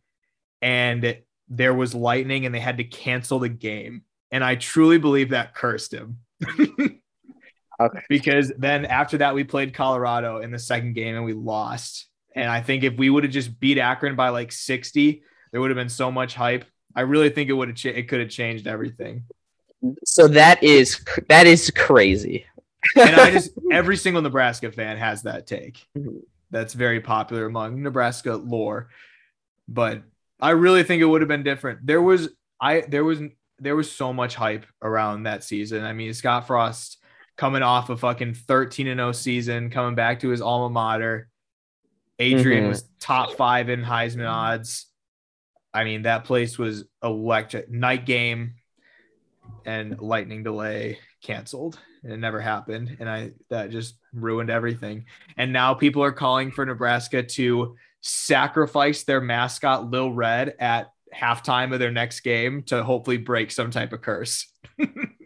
[0.63, 1.17] and
[1.49, 4.03] there was lightning, and they had to cancel the game.
[4.31, 6.19] And I truly believe that cursed him.
[7.81, 8.01] Okay.
[8.09, 12.07] Because then after that, we played Colorado in the second game and we lost.
[12.35, 15.71] And I think if we would have just beat Akron by like 60, there would
[15.71, 16.65] have been so much hype.
[16.95, 19.25] I really think it would have cha- it could have changed everything.
[20.05, 22.45] So that is that is crazy.
[22.97, 25.85] And I just every single Nebraska fan has that take.
[25.97, 26.23] Mhm.
[26.51, 28.91] That's very popular among Nebraska lore.
[29.69, 30.03] But
[30.41, 31.87] I really think it would have been different.
[31.87, 32.29] There was
[32.61, 33.21] I there was
[33.59, 35.85] there was so much hype around that season.
[35.85, 36.99] I mean, Scott Frost
[37.41, 41.27] coming off a fucking 13 and 0 season, coming back to his alma mater.
[42.19, 42.69] Adrian Mhm.
[42.69, 44.87] was top five in Heisman odds.
[45.73, 47.71] I mean, that place was electric.
[47.71, 48.57] Night game
[49.65, 51.79] and lightning delay canceled.
[52.05, 52.99] It never happened.
[53.01, 55.07] And I that just ruined everything.
[55.39, 61.73] And now people are calling for Nebraska to sacrifice their mascot Lil Red at halftime
[61.73, 64.47] of their next game to hopefully break some type of curse.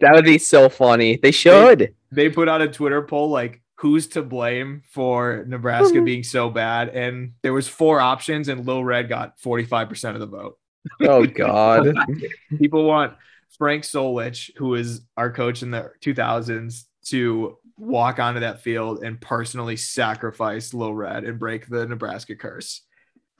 [0.00, 1.16] That would be so funny.
[1.16, 1.94] They should.
[2.12, 6.04] they put out a Twitter poll like who's to blame for Nebraska mm-hmm.
[6.04, 10.26] being so bad and there was four options and Lil Red got 45% of the
[10.26, 10.58] vote.
[11.00, 11.94] Oh God.
[12.58, 13.14] People want
[13.56, 19.20] Frank Solich, who is our coach in the 2000s, to walk onto that field and
[19.20, 22.82] personally sacrifice Lil Red and break the Nebraska curse.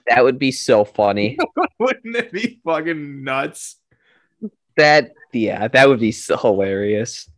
[0.07, 1.37] that would be so funny.
[1.81, 3.78] Wouldn't it be fucking nuts?
[4.79, 7.29] That yeah, that would be so hilarious.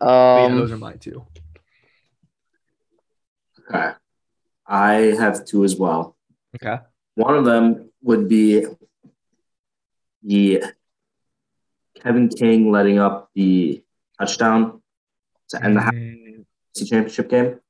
[0.00, 1.26] But yeah, Um, those are my two.
[3.68, 3.92] Okay.
[4.66, 6.16] I have two as well.
[6.56, 6.82] Okay.
[7.14, 8.64] One of them would be
[10.22, 10.62] the
[12.00, 13.82] Kevin King letting up the
[14.18, 14.80] touchdown
[15.50, 16.44] to end the Mm,
[16.74, 17.60] NFC championship game.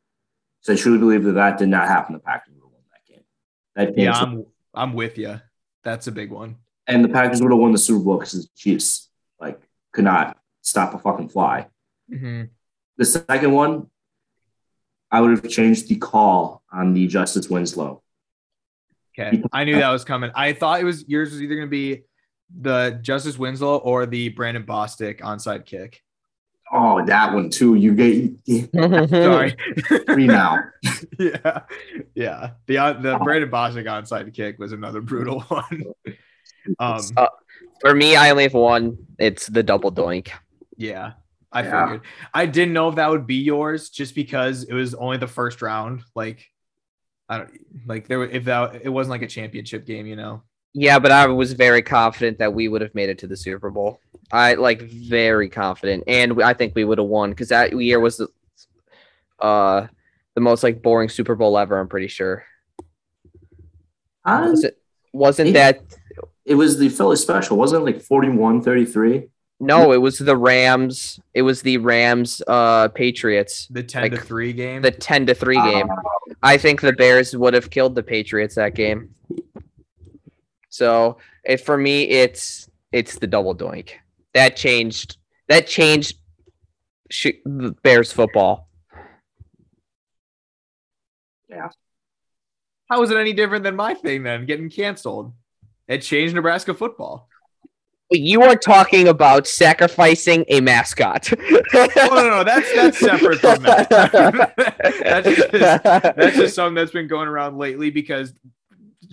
[0.60, 2.12] So I truly believe that that did not happen.
[2.14, 3.24] The Packers would have won that game.
[3.74, 5.40] That game yeah, I'm I'm with you.
[5.82, 6.56] That's a big one.
[6.90, 9.08] And the Packers would have won the Super Bowl because the Chiefs
[9.40, 9.60] like
[9.92, 11.68] could not stop a fucking fly.
[12.12, 12.50] Mhm.
[12.96, 13.86] The second one,
[15.10, 18.02] I would have changed the call on the Justise Winslow.
[19.18, 19.42] Okay.
[19.52, 20.30] I knew that was coming.
[20.34, 22.02] I thought it was yours was either going to be
[22.60, 26.02] the Justise Winslow or the Brandon Bostick onside kick.
[26.72, 27.74] Oh, that one too.
[27.74, 28.70] You get
[29.10, 29.56] Sorry.
[30.06, 30.58] three now.
[31.18, 31.62] yeah.
[32.14, 32.50] Yeah.
[32.66, 35.84] The uh, the Brandon Bostick onside kick was another brutal one.
[36.78, 37.26] Um Uh,
[37.80, 38.96] For me, I only have one.
[39.18, 40.28] It's the double doink.
[40.76, 41.12] yeah.
[41.52, 41.84] I Yeah.
[41.84, 42.02] figured.
[42.32, 45.62] I didn't know if that would be yours just because it was only the first
[45.62, 46.02] round.
[46.14, 46.46] Like,
[47.28, 47.50] I don't
[47.86, 48.22] like there.
[48.22, 50.42] If that it wasn't like a championship game, you know.
[50.74, 53.68] Yeah, but I was very confident that we would have made it to the Super
[53.70, 53.98] Bowl.
[54.30, 58.18] I like very confident, and I think we would have won because that year was
[58.18, 58.28] the,
[59.40, 59.88] uh
[60.36, 61.80] the most like boring Super Bowl ever.
[61.80, 62.44] I'm pretty sure.
[64.24, 64.78] Um, Was it,
[65.12, 65.54] wasn't Maybe.
[65.54, 65.80] that?
[66.50, 69.28] It was the Philly special, wasn't it like 41 33?
[69.60, 71.20] No, it was the Rams.
[71.32, 74.82] It was the Rams, uh, Patriots, The ten to Like, three game.
[74.82, 75.88] the ten to three game.
[76.42, 79.14] I think the Bears would have killed the Patriots that game.
[80.70, 83.90] So, if for me, it's it's the double doink
[84.34, 86.16] that changed that changed
[87.10, 88.66] sh- the Bears football.
[91.50, 91.68] Yeah.
[92.88, 94.46] How is it any different than my thing then?
[94.46, 95.32] Getting canceled.
[95.90, 97.28] It changed Nebraska football.
[98.12, 101.30] You are talking about sacrificing a mascot.
[101.32, 103.88] Oh no, no, no, that's that's separate from that.
[105.04, 108.32] that's just that's just something that's been going around lately because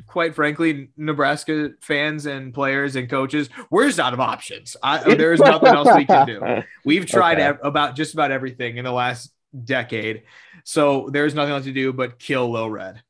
[0.07, 4.78] quite frankly, Nebraska fans and players and coaches, we're just out of options.
[4.82, 6.63] I, there's nothing else we can do.
[6.86, 7.43] We've tried Okay.
[7.47, 9.32] ev- about just about everything in the last
[9.63, 10.23] decade.
[10.63, 13.01] So there's nothing else to do but kill Lil Red.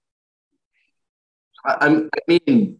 [1.65, 2.80] I, I'm- I mean,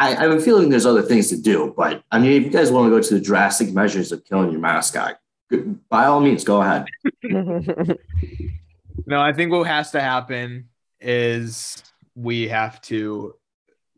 [0.00, 2.50] I, I have a feeling there's other things to do, but I mean, if you
[2.50, 6.20] guys want to go to the drastic measures of killing your mascot, good- by all
[6.20, 6.86] means, go ahead.
[9.06, 10.68] No, I think what has to happen
[11.00, 11.82] is
[12.14, 13.34] we have to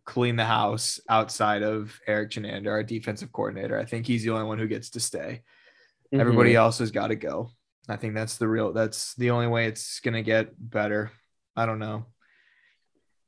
[0.07, 3.79] clean the house outside of Erik Chinander, our defensive coordinator.
[3.79, 5.43] I think he's the only one who gets to stay.
[6.07, 6.21] Mm-hmm.
[6.21, 7.51] Everybody else has got to go.
[7.91, 11.11] I think that's the real that's the only way it's gonna get better.
[11.57, 12.07] I don't know.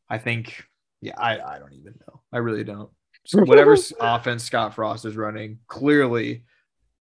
[0.09, 0.65] I think
[1.05, 2.23] yeah, I, I don't even know.
[2.33, 2.91] I really don't.
[3.27, 6.45] So whatever offense Scott Frost is running clearly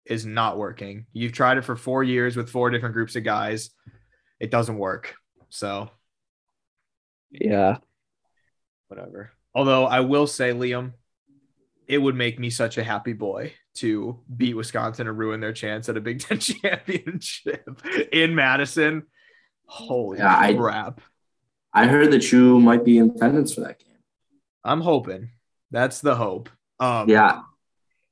[0.06, 1.06] is not working.
[1.14, 3.70] You've tried it for four years with four different groups of guys.
[4.40, 5.14] It doesn't work.
[5.50, 5.92] So
[7.30, 7.78] yeah.
[8.88, 9.32] whatever.
[9.54, 10.94] Although I will say, Liam,
[11.88, 15.90] it would make me such a happy boy to beat Wisconsin and ruin their chance
[15.90, 17.70] at a Big Ten championship
[18.12, 19.04] in Madison.
[19.66, 21.02] Holy Yeah, I- crap.
[21.74, 23.91] I heard that you might be in attendance for that game.
[24.64, 25.30] I'm hoping.
[25.72, 26.50] That's the hope.
[26.80, 27.42] Um, Yeah.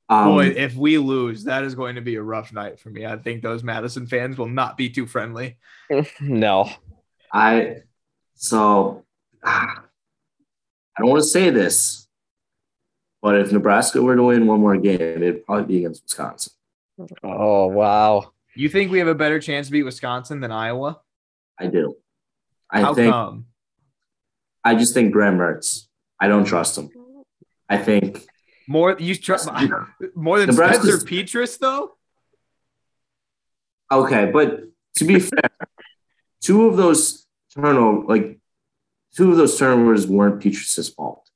[0.08, 3.06] Um, boy, if we lose, that is going to be a rough night for me.
[3.06, 5.56] I think those Madison fans will not be too friendly.
[6.20, 6.68] No.
[7.32, 7.82] I
[8.34, 9.04] so
[9.44, 9.84] ah,
[10.96, 12.08] I don't want to say this,
[13.22, 16.54] but if Nebraska were to win one more game, it'd probably be against Wisconsin.
[17.22, 18.32] Oh wow.
[18.56, 21.00] You think we have a better chance to beat Wisconsin than Iowa?
[21.58, 21.96] I do.
[22.68, 23.46] I How think come?
[24.64, 25.86] I just think Graham Mertz.
[26.20, 26.90] I don't trust him.
[27.68, 28.20] I think
[28.68, 29.48] More you trust
[30.14, 31.92] more than Nebraska's- Spencer Petras though?
[33.90, 34.60] okay, but
[34.96, 35.40] to be fair,
[36.42, 38.38] two of those turnover like
[39.16, 41.26] two of those turnovers weren't Petras's fault.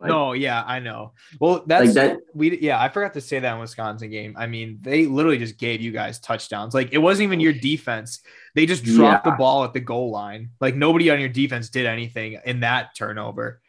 [0.00, 1.12] Like, no, yeah, I know.
[1.38, 2.16] Well, that's like that.
[2.34, 4.34] we yeah, I forgot to say that in Wisconsin game.
[4.38, 6.72] I mean, they literally just gave you guys touchdowns.
[6.72, 8.20] Like it wasn't even your defense.
[8.54, 9.32] They just dropped Yeah.
[9.32, 10.50] the ball at the goal line.
[10.60, 13.60] Like nobody on your defense did anything in that turnover.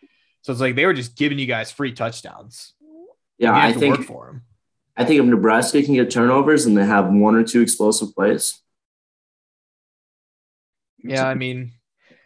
[0.42, 2.74] So it's like they were just giving you guys free touchdowns.
[3.38, 4.42] Yeah, I to think for them.
[4.98, 8.60] I think if Nebraska can get turnovers and they have one or two explosive plays,
[11.04, 11.72] Yeah, I mean,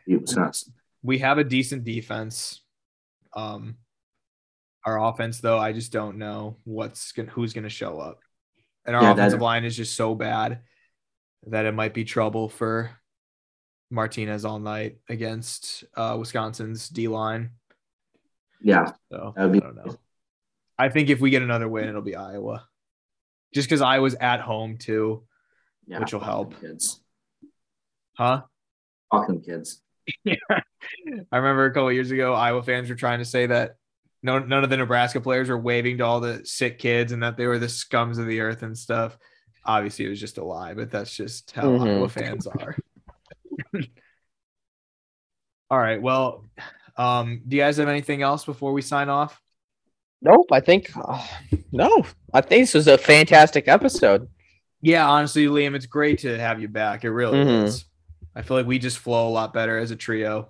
[0.07, 0.73] beat Wisconsin.
[1.03, 2.61] we have a decent defense.
[3.33, 3.77] Um,
[4.85, 8.19] our offense, though, I just don't know what's gonna who's gonna show up,
[8.85, 10.61] and our Yeah, that- offensive line is just so bad
[11.47, 12.91] that it might be trouble for
[13.91, 17.51] Martinez all night against uh, Wisconsin's D line.
[18.65, 19.95] Yeah, So be- I don't know.
[20.77, 22.67] I think if we get another win, it'll be Iowa,
[23.53, 25.23] just because Iowa's at home too,
[25.85, 25.99] yeah.
[25.99, 26.99] which will help, Kids,
[28.17, 28.41] huh?
[29.11, 29.83] fuck them kids.
[30.27, 33.75] I remember a couple years ago, Iowa fans were trying to say that
[34.23, 37.37] no, none of the Nebraska players were waving to all the sick kids and that
[37.37, 39.15] they were the scums of the earth and stuff.
[39.63, 41.87] Obviously, it was just a lie, but that's just how Mhm.
[41.87, 42.75] Iowa fans are.
[45.69, 46.01] all right.
[46.01, 46.45] Well,
[46.97, 49.41] um, do you guys have anything else before we sign off?
[50.21, 50.47] Nope.
[50.51, 51.25] I think uh,
[51.71, 52.05] no.
[52.33, 54.27] I think this was a fantastic episode.
[54.81, 57.03] Yeah, honestly, Liam, it's great to have you back.
[57.03, 57.63] It really Mhm.
[57.65, 57.85] is.
[58.35, 60.49] I feel like we just flow a lot better as a trio.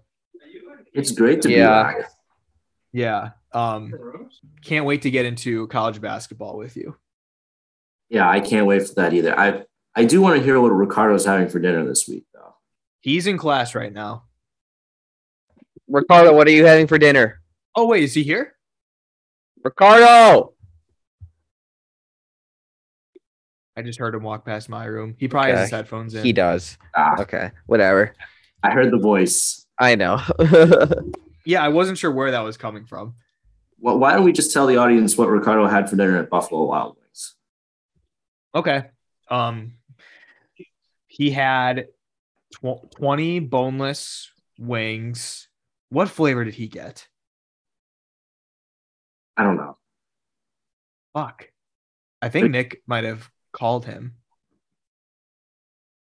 [0.93, 1.93] It's great to Yeah.
[1.93, 2.11] be back.
[2.93, 3.29] Yeah.
[3.51, 3.93] Um,
[4.63, 6.95] can't wait to get into college basketball with you.
[8.09, 9.37] Yeah, I can't wait for that either.
[9.37, 9.65] I
[9.95, 12.55] I do want to hear what Ricardo's having for dinner this week, though.
[13.01, 14.25] He's in class right now.
[15.87, 17.41] Ricardo, what are you having for dinner?
[17.75, 18.55] Oh wait, is he here?
[19.63, 20.53] Ricardo.
[23.77, 25.15] I just heard him walk past my room.
[25.19, 26.23] He probably has his headphones in.
[26.23, 26.77] He does.
[26.95, 28.15] Ah, Okay, whatever.
[28.63, 29.65] I heard the voice.
[29.79, 30.21] I know.
[31.47, 33.13] Yeah, I wasn't sure where that was coming from.
[33.79, 36.63] Well, why don't we just tell the audience what Ricardo had for dinner at Buffalo
[36.63, 37.35] Wild Wings?
[38.55, 38.85] Okay.
[39.29, 39.73] Um,
[41.05, 41.85] he had
[42.55, 45.47] tw- 20 boneless wings.
[45.95, 47.07] What flavor did he get?
[49.37, 49.77] I don't know.
[51.13, 51.47] Fuck.
[52.21, 54.15] I think Nick might have called him.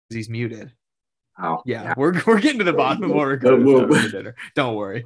[0.09, 0.73] He's muted.
[1.39, 3.87] Oh, Yeah, we're we're getting to the bottom of what we're going whoa.
[3.87, 4.35] for dinner.
[4.55, 5.05] Don't worry.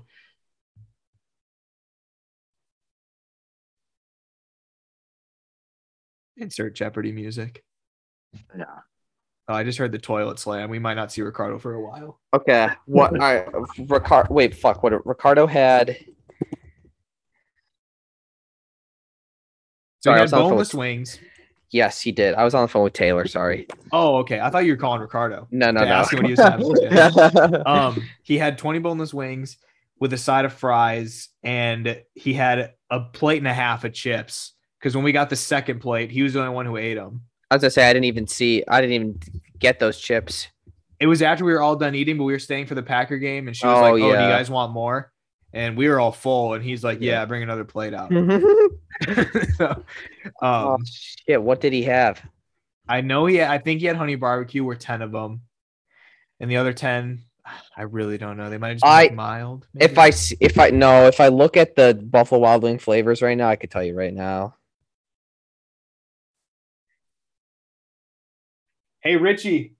[6.38, 7.66] Insert Jeopardy music.
[8.58, 8.64] Yeah.
[9.50, 10.70] Oh, I just heard the toilet slam.
[10.70, 12.20] We might not see Ricardo for a while.
[12.36, 12.70] okay.
[12.86, 13.14] What?
[13.14, 13.48] All right.
[13.80, 14.32] Ricardo.
[14.32, 14.54] Wait.
[14.54, 14.84] Fuck.
[14.84, 15.06] What?
[15.08, 15.98] Ricardo had.
[20.02, 21.20] So Sorry, he had boneless wings.
[21.72, 22.36] Yes, he did.
[22.36, 23.28] I was on the phone with Taylor.
[23.28, 23.68] Sorry.
[23.92, 24.40] Oh, okay.
[24.40, 25.48] I thought you were calling Ricardo.
[25.52, 25.88] No, no, no.
[25.88, 27.62] ask him what he was having.
[27.66, 29.58] Um, he had 20 boneless wings
[30.00, 34.54] with a side of fries, and he had a plate and a half of chips.
[34.80, 37.24] Because when we got the second plate, he was the only one who ate them.
[37.52, 38.64] I was gonna say I didn't even see.
[38.68, 39.20] I didn't even
[39.58, 40.48] get those chips.
[41.00, 43.18] It was after we were all done eating, but we were staying for the Packer
[43.18, 45.12] game, and she was Oh, like, "Oh, do you guys want more?"
[45.54, 48.12] And we were all full, and he's like, "Yeah, bring another plate out."
[49.58, 49.84] So,
[50.42, 51.42] oh um, shit!
[51.42, 52.22] What did he have?
[52.88, 53.42] I know he.
[53.42, 54.64] I think he had honey barbecue.
[54.64, 55.42] Were ten of them,
[56.40, 57.24] and the other ten,
[57.78, 58.50] I really don't know.
[58.50, 59.68] They might have just been I- mild.
[59.80, 59.98] If maybe.
[60.02, 63.38] I s- if I no, if I look at the Buffalo Wild Wing flavors right
[63.38, 64.56] now, I could tell you right now.
[69.02, 69.76] Hey, Richie.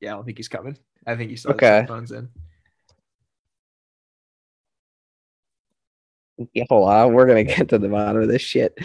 [0.00, 0.76] Yeah, I don't think he's coming.
[1.06, 1.66] I think he still has Okay.
[1.66, 2.28] headphones in.
[6.52, 8.76] Yeah, hold on, we're gonna get to the bottom of this shit.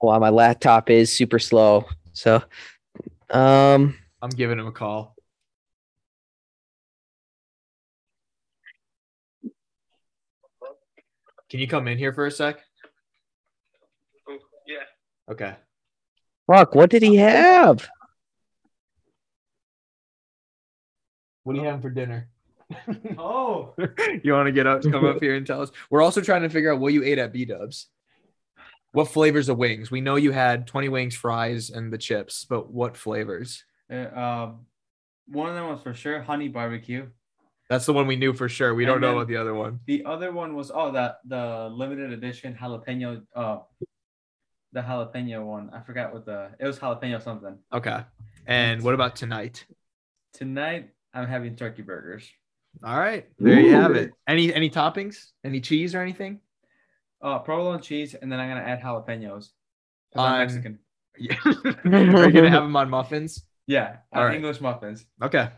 [0.00, 2.42] Well, my laptop is super slow, so
[3.30, 5.14] um, I'm giving him a call.
[11.52, 12.60] Can you come in here for a sec?
[14.66, 14.84] Yeah.
[15.30, 15.54] Okay.
[16.50, 17.86] fuck, what did he have?
[21.44, 22.30] What are you having for dinner?
[23.18, 23.74] Oh,
[24.24, 25.70] you want to get up, to come up here and tell us?
[25.90, 27.88] We're also trying to figure out what you ate at B Dubs.
[28.92, 29.90] What flavors of wings?
[29.90, 33.62] We know you had 20 wings, fries, and the chips, but what flavors?
[33.92, 34.60] Uh, um,
[35.26, 37.08] one of them was for sure honey barbecue.
[37.72, 38.74] That's the one we knew for sure.
[38.74, 39.80] We don't know about the other one.
[39.86, 43.22] The other one was oh that the limited edition jalapeno.
[43.34, 43.60] Uh,
[44.72, 45.70] the jalapeno one.
[45.72, 47.56] I forgot what the it was jalapeno something.
[47.72, 48.04] Okay.
[48.46, 49.64] And what about tonight?
[50.34, 52.30] Tonight I'm having turkey burgers.
[52.84, 53.26] All right.
[53.38, 54.10] There you have it.
[54.28, 55.30] Any any toppings?
[55.42, 56.40] Any cheese or anything?
[57.22, 59.48] Uh, provolone cheese, and then I'm gonna add jalapenos.
[60.12, 60.78] 'cause On- I'm Mexican.
[61.16, 61.36] Yeah.
[61.46, 63.46] Are you gonna have them on muffins?
[63.66, 64.36] Yeah, All on right.
[64.36, 65.06] English muffins.
[65.22, 65.48] Okay.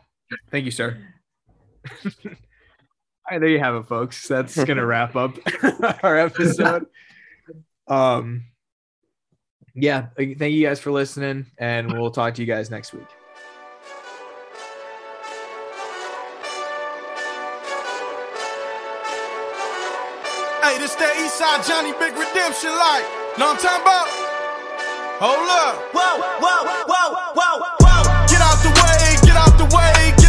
[0.52, 0.96] Thank you, sir.
[3.30, 4.28] I there you have it, folks.
[4.28, 5.38] That's gonna wrap up
[6.02, 6.86] our episode.
[7.88, 8.44] Um,
[9.74, 13.06] yeah, thank you guys for listening, and we'll talk to you guys next week.
[20.62, 23.04] Hey, this that Eastside Johnny Big Redemption light.
[23.38, 24.06] Know what I'm talking about?
[25.20, 25.74] Hold up.
[25.92, 28.26] Whoa, whoa, whoa, whoa, whoa, whoa.
[28.28, 30.23] Get out the way, get out the way.